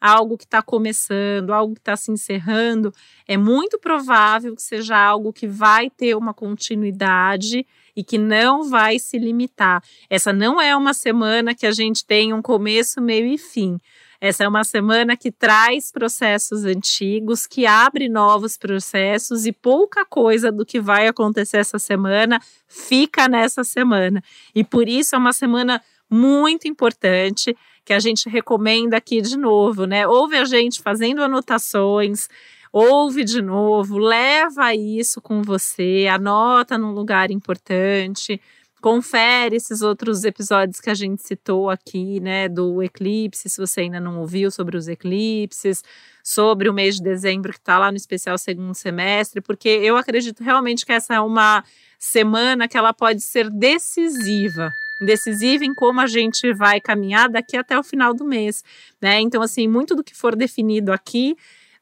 algo 0.00 0.36
que 0.36 0.44
está 0.44 0.62
começando, 0.62 1.52
algo 1.52 1.74
que 1.74 1.80
está 1.80 1.96
se 1.96 2.10
encerrando, 2.10 2.92
é 3.26 3.36
muito 3.36 3.78
provável 3.78 4.54
que 4.54 4.62
seja 4.62 4.96
algo 4.96 5.32
que 5.32 5.46
vai 5.46 5.90
ter 5.90 6.14
uma 6.14 6.32
continuidade 6.32 7.66
e 7.96 8.04
que 8.04 8.16
não 8.16 8.68
vai 8.68 8.98
se 8.98 9.18
limitar. 9.18 9.82
Essa 10.08 10.32
não 10.32 10.60
é 10.60 10.76
uma 10.76 10.94
semana 10.94 11.54
que 11.54 11.66
a 11.66 11.72
gente 11.72 12.04
tem 12.04 12.32
um 12.32 12.40
começo, 12.40 13.00
meio 13.00 13.26
e 13.26 13.36
fim. 13.36 13.78
Essa 14.20 14.44
é 14.44 14.48
uma 14.48 14.64
semana 14.64 15.16
que 15.16 15.30
traz 15.30 15.92
processos 15.92 16.64
antigos, 16.64 17.46
que 17.46 17.66
abre 17.66 18.08
novos 18.08 18.56
processos 18.56 19.46
e 19.46 19.52
pouca 19.52 20.04
coisa 20.04 20.50
do 20.50 20.66
que 20.66 20.80
vai 20.80 21.06
acontecer 21.06 21.58
essa 21.58 21.78
semana 21.78 22.40
fica 22.66 23.28
nessa 23.28 23.62
semana. 23.62 24.22
E 24.54 24.64
por 24.64 24.88
isso 24.88 25.14
é 25.14 25.18
uma 25.18 25.32
semana 25.32 25.80
muito 26.10 26.68
importante 26.68 27.56
que 27.84 27.92
a 27.92 27.98
gente 27.98 28.28
recomenda 28.28 28.96
aqui 28.96 29.20
de 29.20 29.36
novo, 29.36 29.86
né? 29.86 30.06
Ouve 30.06 30.36
a 30.36 30.44
gente 30.44 30.80
fazendo 30.82 31.22
anotações, 31.22 32.28
ouve 32.72 33.24
de 33.24 33.40
novo, 33.40 33.98
leva 33.98 34.74
isso 34.74 35.20
com 35.20 35.42
você, 35.42 36.06
anota 36.10 36.76
num 36.76 36.92
lugar 36.92 37.30
importante 37.30 38.40
confere 38.80 39.56
esses 39.56 39.82
outros 39.82 40.24
episódios 40.24 40.80
que 40.80 40.90
a 40.90 40.94
gente 40.94 41.22
citou 41.22 41.68
aqui, 41.68 42.20
né, 42.20 42.48
do 42.48 42.82
eclipse, 42.82 43.48
se 43.48 43.60
você 43.60 43.82
ainda 43.82 44.00
não 44.00 44.20
ouviu 44.20 44.50
sobre 44.50 44.76
os 44.76 44.88
eclipses, 44.88 45.82
sobre 46.22 46.68
o 46.68 46.74
mês 46.74 46.96
de 46.96 47.02
dezembro 47.02 47.52
que 47.52 47.58
está 47.58 47.78
lá 47.78 47.90
no 47.90 47.96
especial 47.96 48.38
segundo 48.38 48.74
semestre, 48.74 49.40
porque 49.40 49.68
eu 49.68 49.96
acredito 49.96 50.42
realmente 50.42 50.86
que 50.86 50.92
essa 50.92 51.14
é 51.14 51.20
uma 51.20 51.64
semana 51.98 52.68
que 52.68 52.76
ela 52.76 52.92
pode 52.92 53.20
ser 53.20 53.50
decisiva, 53.50 54.72
decisiva 55.00 55.64
em 55.64 55.74
como 55.74 56.00
a 56.00 56.06
gente 56.06 56.52
vai 56.52 56.80
caminhar 56.80 57.28
daqui 57.28 57.56
até 57.56 57.78
o 57.78 57.82
final 57.82 58.12
do 58.12 58.24
mês, 58.24 58.64
né? 59.00 59.20
Então 59.20 59.42
assim, 59.42 59.68
muito 59.68 59.94
do 59.94 60.04
que 60.04 60.14
for 60.14 60.34
definido 60.34 60.92
aqui 60.92 61.36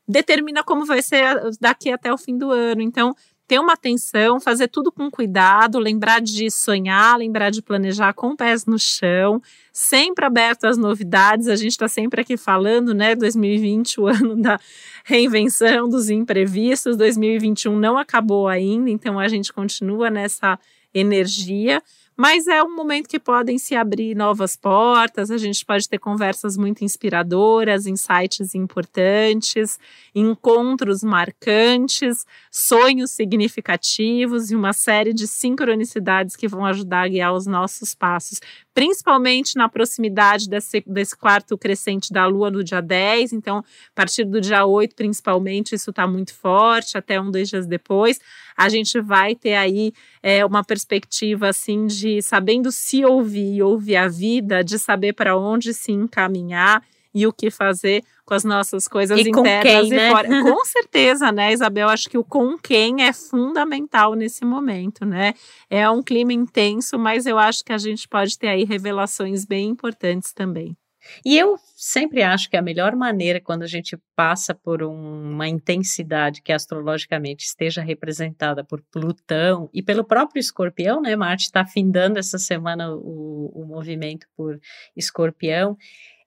determina 0.09 0.63
como 0.63 0.85
vai 0.85 1.03
ser 1.03 1.41
daqui 1.61 1.91
até 1.91 2.13
o 2.13 2.19
fim 2.19 2.39
do 2.39 2.51
ano. 2.51 2.81
Então, 2.81 3.15
ter 3.49 3.61
uma 3.61 3.75
atenção, 3.75 4.41
fazer 4.41 4.69
tudo 4.69 4.91
com 4.91 5.11
cuidado, 5.11 5.79
lembrar 5.79 6.21
de 6.21 6.51
sonhar, 6.51 7.17
lembrar 7.17 7.51
de 7.51 7.63
planejar 7.63 8.13
com 8.13 8.35
pés 8.35 8.67
no 8.67 8.79
chão, 8.79 9.41
sempre 9.73 10.25
aberto 10.25 10.65
às 10.65 10.77
novidades. 10.77 11.47
A 11.47 11.55
gente 11.55 11.73
está 11.73 11.87
sempre 11.87 12.21
aqui 12.21 12.37
falando, 12.37 12.93
né? 12.93 13.15
2020, 13.15 14.01
o 14.01 14.07
ano 14.09 14.37
da 14.37 14.59
reinvenção, 15.05 15.89
dos 15.89 16.11
imprevistos. 16.11 16.97
2021 16.97 17.77
não 17.79 17.97
acabou 17.97 18.49
ainda, 18.49 18.91
então 18.91 19.19
a 19.19 19.29
gente 19.29 19.53
continua 19.53 20.11
nessa 20.11 20.59
energia 20.93 21.83
mas 22.17 22.47
é 22.47 22.63
um 22.63 22.75
momento 22.75 23.09
que 23.09 23.19
podem 23.19 23.59
se 23.59 23.75
abrir 23.75 24.15
novas 24.15 24.57
portas, 24.57 25.31
a 25.31 25.37
gente 25.37 25.65
pode 25.65 25.89
ter 25.89 25.99
conversas 25.99 26.57
muito 26.57 26.83
inspiradoras, 26.83 27.87
insights 27.87 28.55
importantes, 28.55 29.79
encontros 30.15 31.03
marcantes, 31.03 32.25
sonhos 32.51 33.11
significativos 33.11 34.51
e 34.51 34.57
uma 34.57 34.73
série 34.73 35.13
de 35.13 35.27
sincronicidades 35.27 36.37
que 36.37 36.49
vão 36.49 36.65
ajudar 36.65 37.03
a 37.03 37.09
guiar 37.09 37.35
os 37.35 37.47
nossos 37.47 37.95
passos, 37.95 38.41
principalmente 38.77 39.57
na 39.57 39.71
proximidade 39.71 40.51
desse, 40.51 40.85
desse 40.87 41.17
quarto 41.17 41.57
crescente 41.57 42.13
da 42.13 42.27
Lua 42.27 42.51
no 42.51 42.63
dia 42.63 42.83
10. 42.83 43.33
Então, 43.33 43.61
a 43.61 43.65
partir 43.95 44.23
do 44.23 44.39
dia 44.39 44.67
8, 44.67 44.95
principalmente, 44.95 45.75
isso 45.75 45.89
está 45.89 46.07
muito 46.07 46.35
forte, 46.35 46.99
até 46.99 47.19
um, 47.19 47.31
dois 47.31 47.49
dias 47.49 47.67
depois. 47.67 48.21
A 48.55 48.69
gente 48.69 49.01
vai 49.01 49.35
ter 49.35 49.55
aí 49.55 49.95
é, 50.23 50.45
uma 50.45 50.63
perspectiva 50.63 51.49
assim 51.49 51.87
de 51.87 52.21
sabendo 52.21 52.71
se 52.71 53.03
ouvir 53.03 53.55
e 53.55 53.63
ouvir 53.63 53.97
a 53.97 54.09
vida, 54.09 54.63
de 54.63 54.79
saber 54.79 55.15
para 55.15 55.39
onde 55.39 55.73
se 55.73 55.93
encaminhar 55.93 56.85
e 57.15 57.27
o 57.27 57.33
que 57.33 57.51
fazer 57.51 58.05
com 58.27 58.35
as 58.35 58.45
nossas 58.45 58.89
coisas 58.89 59.19
e 59.19 59.29
internas 59.29 59.63
quem, 59.63 59.87
e 59.87 59.91
né? 59.91 60.11
fora. 60.11 60.29
Com 60.43 60.65
certeza, 60.65 61.31
né, 61.31 61.53
Isabel? 61.53 61.89
Acho 61.89 62.11
que 62.11 62.19
o 62.19 62.25
com 62.25 62.59
quem 62.59 63.05
é 63.05 63.13
fundamental 63.13 64.15
nesse 64.15 64.45
momento, 64.45 65.07
né? 65.07 65.33
É 65.71 65.89
um 65.89 66.03
clima 66.03 66.33
intenso, 66.33 66.99
mas 66.99 67.25
eu 67.25 67.39
acho 67.39 67.65
que 67.65 67.73
a 67.73 67.79
gente 67.79 68.09
pode 68.09 68.37
ter 68.37 68.49
aí 68.49 68.65
revelações 68.65 69.45
bem 69.45 69.69
importantes 69.69 70.33
também. 70.33 70.77
E 71.25 71.39
eu 71.39 71.57
sempre 71.77 72.21
acho 72.21 72.51
que 72.51 72.57
a 72.57 72.63
melhor 72.63 72.97
maneira 72.97 73.41
quando 73.41 73.63
a 73.63 73.67
gente 73.67 73.97
passa 74.17 74.53
por 74.53 74.83
um, 74.83 75.31
uma 75.31 75.47
intensidade 75.47 76.43
que 76.43 76.53
astrologicamente 76.53 77.45
esteja 77.45 77.81
representada 77.81 78.65
por 78.65 78.83
Plutão 78.91 79.71
e 79.73 79.85
pelo 79.85 80.03
próprio 80.03 80.41
Escorpião, 80.41 81.01
né? 81.01 81.15
Marte 81.15 81.45
está 81.45 81.65
findando 81.65 82.19
essa 82.19 82.39
semana 82.39 82.93
o, 82.93 83.53
o 83.55 83.65
movimento 83.65 84.27
por 84.37 84.59
Escorpião 84.97 85.77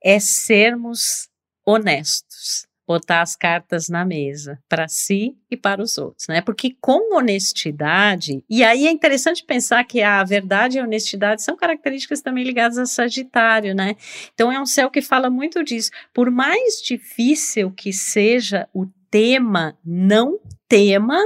é 0.02 0.18
sermos 0.18 1.28
honestos, 1.70 2.68
botar 2.88 3.22
as 3.22 3.36
cartas 3.36 3.88
na 3.88 4.04
mesa 4.04 4.60
para 4.68 4.88
si 4.88 5.38
e 5.52 5.56
para 5.56 5.80
os 5.80 5.98
outros, 6.00 6.28
né? 6.28 6.42
Porque 6.42 6.76
com 6.82 7.16
honestidade, 7.16 8.44
e 8.50 8.64
aí 8.64 8.88
é 8.88 8.92
interessante 8.92 9.46
pensar 9.46 9.84
que 9.84 10.02
a 10.02 10.24
verdade 10.24 10.78
e 10.78 10.80
a 10.80 10.84
honestidade 10.84 11.44
são 11.44 11.56
características 11.56 12.22
também 12.22 12.44
ligadas 12.44 12.80
a 12.80 12.88
Sagitário, 12.88 13.76
né? 13.76 13.96
Então 14.34 14.52
é 14.52 14.60
um 14.60 14.66
céu 14.66 14.90
que 14.90 15.04
fala 15.04 15.30
muito 15.30 15.64
disso. 15.64 15.92
Por 16.12 16.32
mais 16.32 16.82
difícil 16.82 17.72
que 17.72 17.94
seja 17.94 18.68
o 18.74 18.88
tema, 19.12 19.78
não 19.86 20.40
tema 20.68 21.20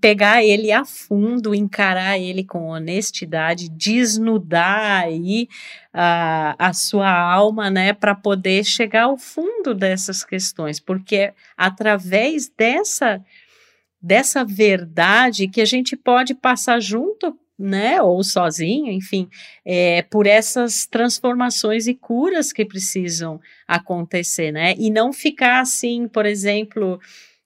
pegar 0.00 0.44
ele 0.44 0.70
a 0.72 0.84
fundo, 0.84 1.54
encarar 1.54 2.18
ele 2.18 2.44
com 2.44 2.68
honestidade, 2.68 3.68
desnudar 3.68 5.04
aí 5.04 5.48
a, 5.92 6.54
a 6.58 6.72
sua 6.72 7.10
alma, 7.10 7.70
né, 7.70 7.92
para 7.92 8.14
poder 8.14 8.64
chegar 8.64 9.04
ao 9.04 9.18
fundo 9.18 9.74
dessas 9.74 10.24
questões, 10.24 10.78
porque 10.80 11.16
é 11.16 11.34
através 11.56 12.48
dessa 12.48 13.22
dessa 14.00 14.44
verdade 14.44 15.48
que 15.48 15.60
a 15.60 15.64
gente 15.64 15.96
pode 15.96 16.32
passar 16.32 16.80
junto 16.80 17.36
né, 17.58 18.00
ou 18.00 18.22
sozinho, 18.22 18.92
enfim, 18.92 19.28
é, 19.64 20.02
por 20.02 20.28
essas 20.28 20.86
transformações 20.86 21.88
e 21.88 21.94
curas 21.94 22.52
que 22.52 22.64
precisam 22.64 23.40
acontecer, 23.66 24.52
né, 24.52 24.74
e 24.78 24.90
não 24.90 25.12
ficar 25.12 25.60
assim, 25.60 26.06
por 26.06 26.24
exemplo, 26.24 27.00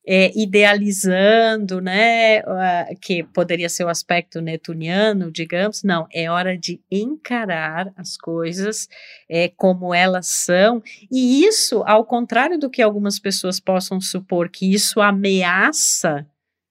é, 0.07 0.33
idealizando, 0.37 1.81
né, 1.81 2.43
que 3.01 3.23
poderia 3.23 3.69
ser 3.69 3.85
o 3.85 3.89
aspecto 3.89 4.41
netuniano, 4.41 5.31
digamos, 5.31 5.83
não, 5.83 6.07
é 6.13 6.29
hora 6.29 6.59
de 6.59 6.81
encarar 6.91 7.93
as 7.97 8.17
coisas 8.17 8.89
é, 9.29 9.49
como 9.49 9.95
elas 9.95 10.27
são, 10.27 10.83
e 11.11 11.45
isso, 11.45 11.83
ao 11.87 12.05
contrário 12.05 12.59
do 12.59 12.69
que 12.69 12.83
algumas 12.83 13.19
pessoas 13.19 13.61
possam 13.61 14.01
supor 14.01 14.49
que 14.49 14.73
isso 14.73 15.01
ameaça 15.01 16.27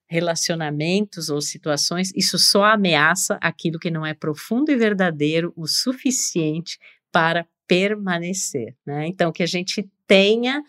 relacionamentos 0.08 1.30
ou 1.30 1.40
situações, 1.40 2.12
isso 2.14 2.38
só 2.38 2.64
ameaça 2.64 3.38
aquilo 3.40 3.78
que 3.78 3.90
não 3.90 4.04
é 4.04 4.12
profundo 4.12 4.70
e 4.70 4.76
verdadeiro 4.76 5.54
o 5.56 5.66
suficiente 5.66 6.78
para 7.10 7.46
permanecer, 7.66 8.74
né? 8.84 9.06
Então, 9.06 9.32
que 9.32 9.42
a 9.42 9.46
gente 9.46 9.88
tenha 10.06 10.62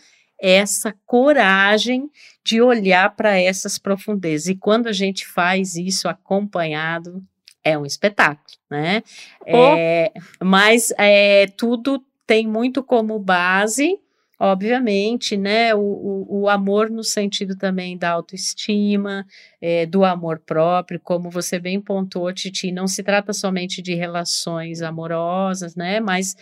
essa 0.44 0.94
coragem 1.06 2.12
de 2.44 2.62
olhar 2.62 3.16
para 3.16 3.40
essas 3.40 3.80
profundezas. 3.80 4.50
E 4.50 4.56
quando 4.56 4.88
a 4.88 4.92
gente 4.92 5.26
faz 5.26 5.78
isso 5.78 6.10
acompanhado, 6.10 7.24
é 7.64 7.78
um 7.78 7.86
espetáculo, 7.86 8.58
né? 8.70 9.02
Oh. 9.48 9.56
É, 9.56 10.12
mas 10.44 10.94
é, 10.98 11.48
tudo 11.48 12.04
tem 12.28 12.46
muito 12.46 12.84
como 12.84 13.18
base, 13.20 13.98
obviamente, 14.38 15.38
né? 15.38 15.74
O, 15.74 15.80
o, 15.80 16.42
o 16.42 16.50
amor 16.50 16.90
no 16.90 17.06
sentido 17.06 17.56
também 17.56 17.98
da 17.98 18.10
autoestima, 18.10 19.26
é, 19.62 19.86
do 19.86 20.04
amor 20.04 20.40
próprio, 20.40 21.00
como 21.00 21.30
você 21.30 21.58
bem 21.58 21.80
pontuou, 21.80 22.34
Titi, 22.34 22.70
não 22.70 22.86
se 22.86 23.02
trata 23.02 23.32
somente 23.32 23.82
de 23.82 23.96
relações 23.96 24.82
amorosas, 24.82 25.74
né? 25.74 26.02
Mas 26.02 26.36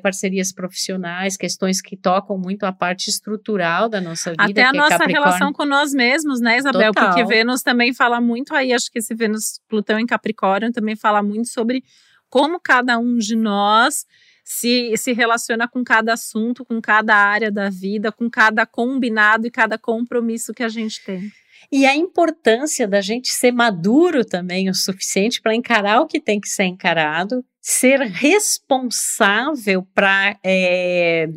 parcerias 0.00 0.52
profissionais, 0.52 1.36
questões 1.36 1.80
que 1.80 1.96
tocam 1.96 2.38
muito 2.38 2.64
a 2.64 2.72
parte 2.72 3.10
estrutural 3.10 3.88
da 3.88 4.00
nossa 4.00 4.30
vida. 4.30 4.44
Até 4.44 4.64
a 4.64 4.70
é 4.70 4.72
nossa 4.72 5.04
relação 5.04 5.52
com 5.52 5.64
nós 5.64 5.92
mesmos, 5.92 6.40
né, 6.40 6.58
Isabel? 6.58 6.92
Total. 6.92 7.08
Porque 7.08 7.24
Vênus 7.24 7.62
também 7.62 7.92
fala 7.92 8.20
muito 8.20 8.54
aí, 8.54 8.72
acho 8.72 8.90
que 8.90 8.98
esse 8.98 9.14
Vênus 9.14 9.60
Plutão 9.68 9.98
em 9.98 10.06
Capricórnio 10.06 10.72
também 10.72 10.96
fala 10.96 11.22
muito 11.22 11.48
sobre 11.48 11.84
como 12.30 12.58
cada 12.60 12.98
um 12.98 13.16
de 13.16 13.36
nós 13.36 14.06
se, 14.44 14.96
se 14.96 15.12
relaciona 15.12 15.68
com 15.68 15.84
cada 15.84 16.14
assunto, 16.14 16.64
com 16.64 16.80
cada 16.80 17.14
área 17.14 17.50
da 17.50 17.68
vida, 17.68 18.10
com 18.10 18.30
cada 18.30 18.64
combinado 18.64 19.46
e 19.46 19.50
cada 19.50 19.76
compromisso 19.76 20.54
que 20.54 20.62
a 20.62 20.68
gente 20.68 21.04
tem. 21.04 21.30
E 21.70 21.84
a 21.84 21.94
importância 21.94 22.88
da 22.88 23.02
gente 23.02 23.28
ser 23.28 23.52
maduro 23.52 24.24
também 24.24 24.70
o 24.70 24.74
suficiente 24.74 25.42
para 25.42 25.54
encarar 25.54 26.00
o 26.00 26.06
que 26.06 26.18
tem 26.18 26.40
que 26.40 26.48
ser 26.48 26.64
encarado 26.64 27.44
ser 27.70 28.00
responsável 28.00 29.86
para 29.94 30.38
é, 30.42 31.28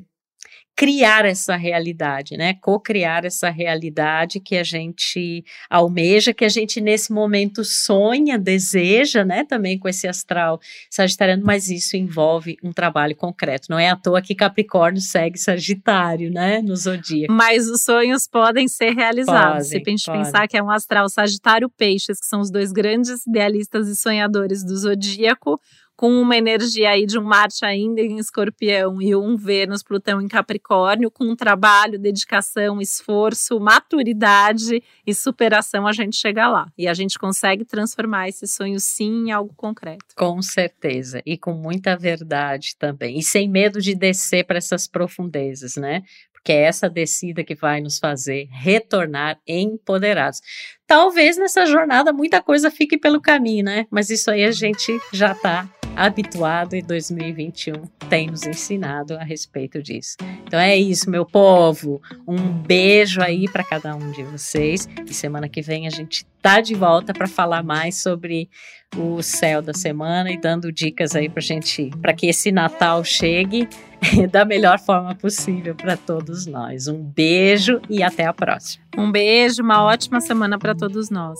criar 0.77 1.25
essa 1.25 1.57
realidade, 1.57 2.37
né? 2.37 2.53
Co-criar 2.61 3.25
essa 3.25 3.49
realidade 3.49 4.39
que 4.39 4.55
a 4.55 4.63
gente 4.63 5.43
almeja, 5.69 6.33
que 6.33 6.45
a 6.45 6.49
gente 6.49 6.79
nesse 6.79 7.11
momento 7.11 7.65
sonha, 7.65 8.39
deseja, 8.39 9.25
né? 9.25 9.43
Também 9.43 9.77
com 9.77 9.89
esse 9.89 10.07
astral 10.07 10.61
sagitariano, 10.89 11.43
mas 11.45 11.69
isso 11.69 11.97
envolve 11.97 12.55
um 12.63 12.71
trabalho 12.71 13.15
concreto. 13.15 13.67
Não 13.69 13.77
é 13.77 13.89
à 13.89 13.97
toa 13.97 14.21
que 14.21 14.33
Capricórnio 14.33 15.01
segue 15.01 15.37
Sagitário, 15.37 16.31
né? 16.31 16.61
No 16.61 16.77
zodíaco. 16.77 17.33
Mas 17.33 17.67
os 17.67 17.83
sonhos 17.83 18.25
podem 18.25 18.69
ser 18.69 18.91
realizados. 18.93 19.67
Podem, 19.67 19.69
Se 19.69 19.75
a 19.75 19.89
gente 19.91 20.05
pensar 20.05 20.47
que 20.47 20.55
é 20.55 20.63
um 20.63 20.71
astral 20.71 21.09
Sagitário 21.09 21.69
Peixes, 21.69 22.21
que 22.21 22.25
são 22.25 22.39
os 22.39 22.49
dois 22.49 22.71
grandes 22.71 23.27
idealistas 23.27 23.89
e 23.89 23.97
sonhadores 23.97 24.63
do 24.63 24.77
zodíaco, 24.77 25.59
com 26.01 26.19
uma 26.19 26.35
energia 26.35 26.89
aí 26.89 27.05
de 27.05 27.19
um 27.19 27.23
Marte 27.23 27.63
ainda 27.63 28.01
em 28.01 28.17
Escorpião 28.17 28.99
e 28.99 29.15
um 29.15 29.37
Vênus, 29.37 29.83
Plutão 29.83 30.19
em 30.19 30.27
Capricórnio, 30.27 31.11
com 31.11 31.35
trabalho, 31.35 31.99
dedicação, 31.99 32.81
esforço, 32.81 33.59
maturidade 33.59 34.81
e 35.05 35.13
superação, 35.13 35.85
a 35.85 35.91
gente 35.91 36.15
chega 36.15 36.47
lá. 36.47 36.65
E 36.75 36.87
a 36.87 36.93
gente 36.95 37.19
consegue 37.19 37.63
transformar 37.63 38.27
esse 38.27 38.47
sonho 38.47 38.79
sim 38.79 39.27
em 39.27 39.31
algo 39.31 39.53
concreto. 39.55 40.15
Com 40.15 40.41
certeza. 40.41 41.21
E 41.23 41.37
com 41.37 41.53
muita 41.53 41.95
verdade 41.95 42.75
também. 42.79 43.19
E 43.19 43.21
sem 43.21 43.47
medo 43.47 43.79
de 43.79 43.93
descer 43.93 44.43
para 44.43 44.57
essas 44.57 44.87
profundezas, 44.87 45.75
né? 45.75 46.01
porque 46.33 46.53
é 46.53 46.63
essa 46.63 46.89
descida 46.89 47.43
que 47.43 47.53
vai 47.53 47.79
nos 47.79 47.99
fazer 47.99 48.47
retornar 48.49 49.39
empoderados. 49.47 50.41
Talvez 50.87 51.37
nessa 51.37 51.67
jornada 51.67 52.11
muita 52.11 52.41
coisa 52.41 52.71
fique 52.71 52.97
pelo 52.97 53.21
caminho, 53.21 53.65
né? 53.65 53.85
Mas 53.91 54.09
isso 54.09 54.31
aí 54.31 54.43
a 54.43 54.49
gente 54.49 54.99
já 55.13 55.33
está 55.33 55.69
habituado 55.95 56.75
e 56.75 56.81
2021 56.81 57.73
tem 58.09 58.27
nos 58.27 58.45
ensinado 58.45 59.15
a 59.15 59.23
respeito 59.23 59.81
disso. 59.81 60.17
Então 60.45 60.59
é 60.59 60.75
isso, 60.75 61.09
meu 61.09 61.25
povo. 61.25 62.01
Um 62.27 62.37
beijo 62.37 63.21
aí 63.21 63.49
para 63.49 63.63
cada 63.63 63.95
um 63.95 64.11
de 64.11 64.23
vocês. 64.23 64.87
E 65.07 65.13
semana 65.13 65.47
que 65.47 65.61
vem 65.61 65.87
a 65.87 65.89
gente 65.89 66.25
tá 66.41 66.59
de 66.59 66.73
volta 66.73 67.13
para 67.13 67.27
falar 67.27 67.63
mais 67.63 68.01
sobre 68.01 68.49
o 68.97 69.21
céu 69.21 69.61
da 69.61 69.73
semana 69.73 70.31
e 70.31 70.37
dando 70.37 70.71
dicas 70.71 71.15
aí 71.15 71.29
para 71.29 71.41
gente, 71.41 71.89
para 72.01 72.13
que 72.13 72.27
esse 72.27 72.51
Natal 72.51 73.03
chegue 73.03 73.69
da 74.31 74.43
melhor 74.43 74.79
forma 74.79 75.15
possível 75.15 75.75
para 75.75 75.95
todos 75.95 76.45
nós. 76.45 76.87
Um 76.87 77.01
beijo 77.01 77.79
e 77.89 78.03
até 78.03 78.25
a 78.25 78.33
próxima. 78.33 78.83
Um 78.97 79.11
beijo, 79.11 79.63
uma 79.63 79.83
ótima 79.83 80.19
semana 80.19 80.59
para 80.59 80.75
todos 80.75 81.09
nós. 81.09 81.39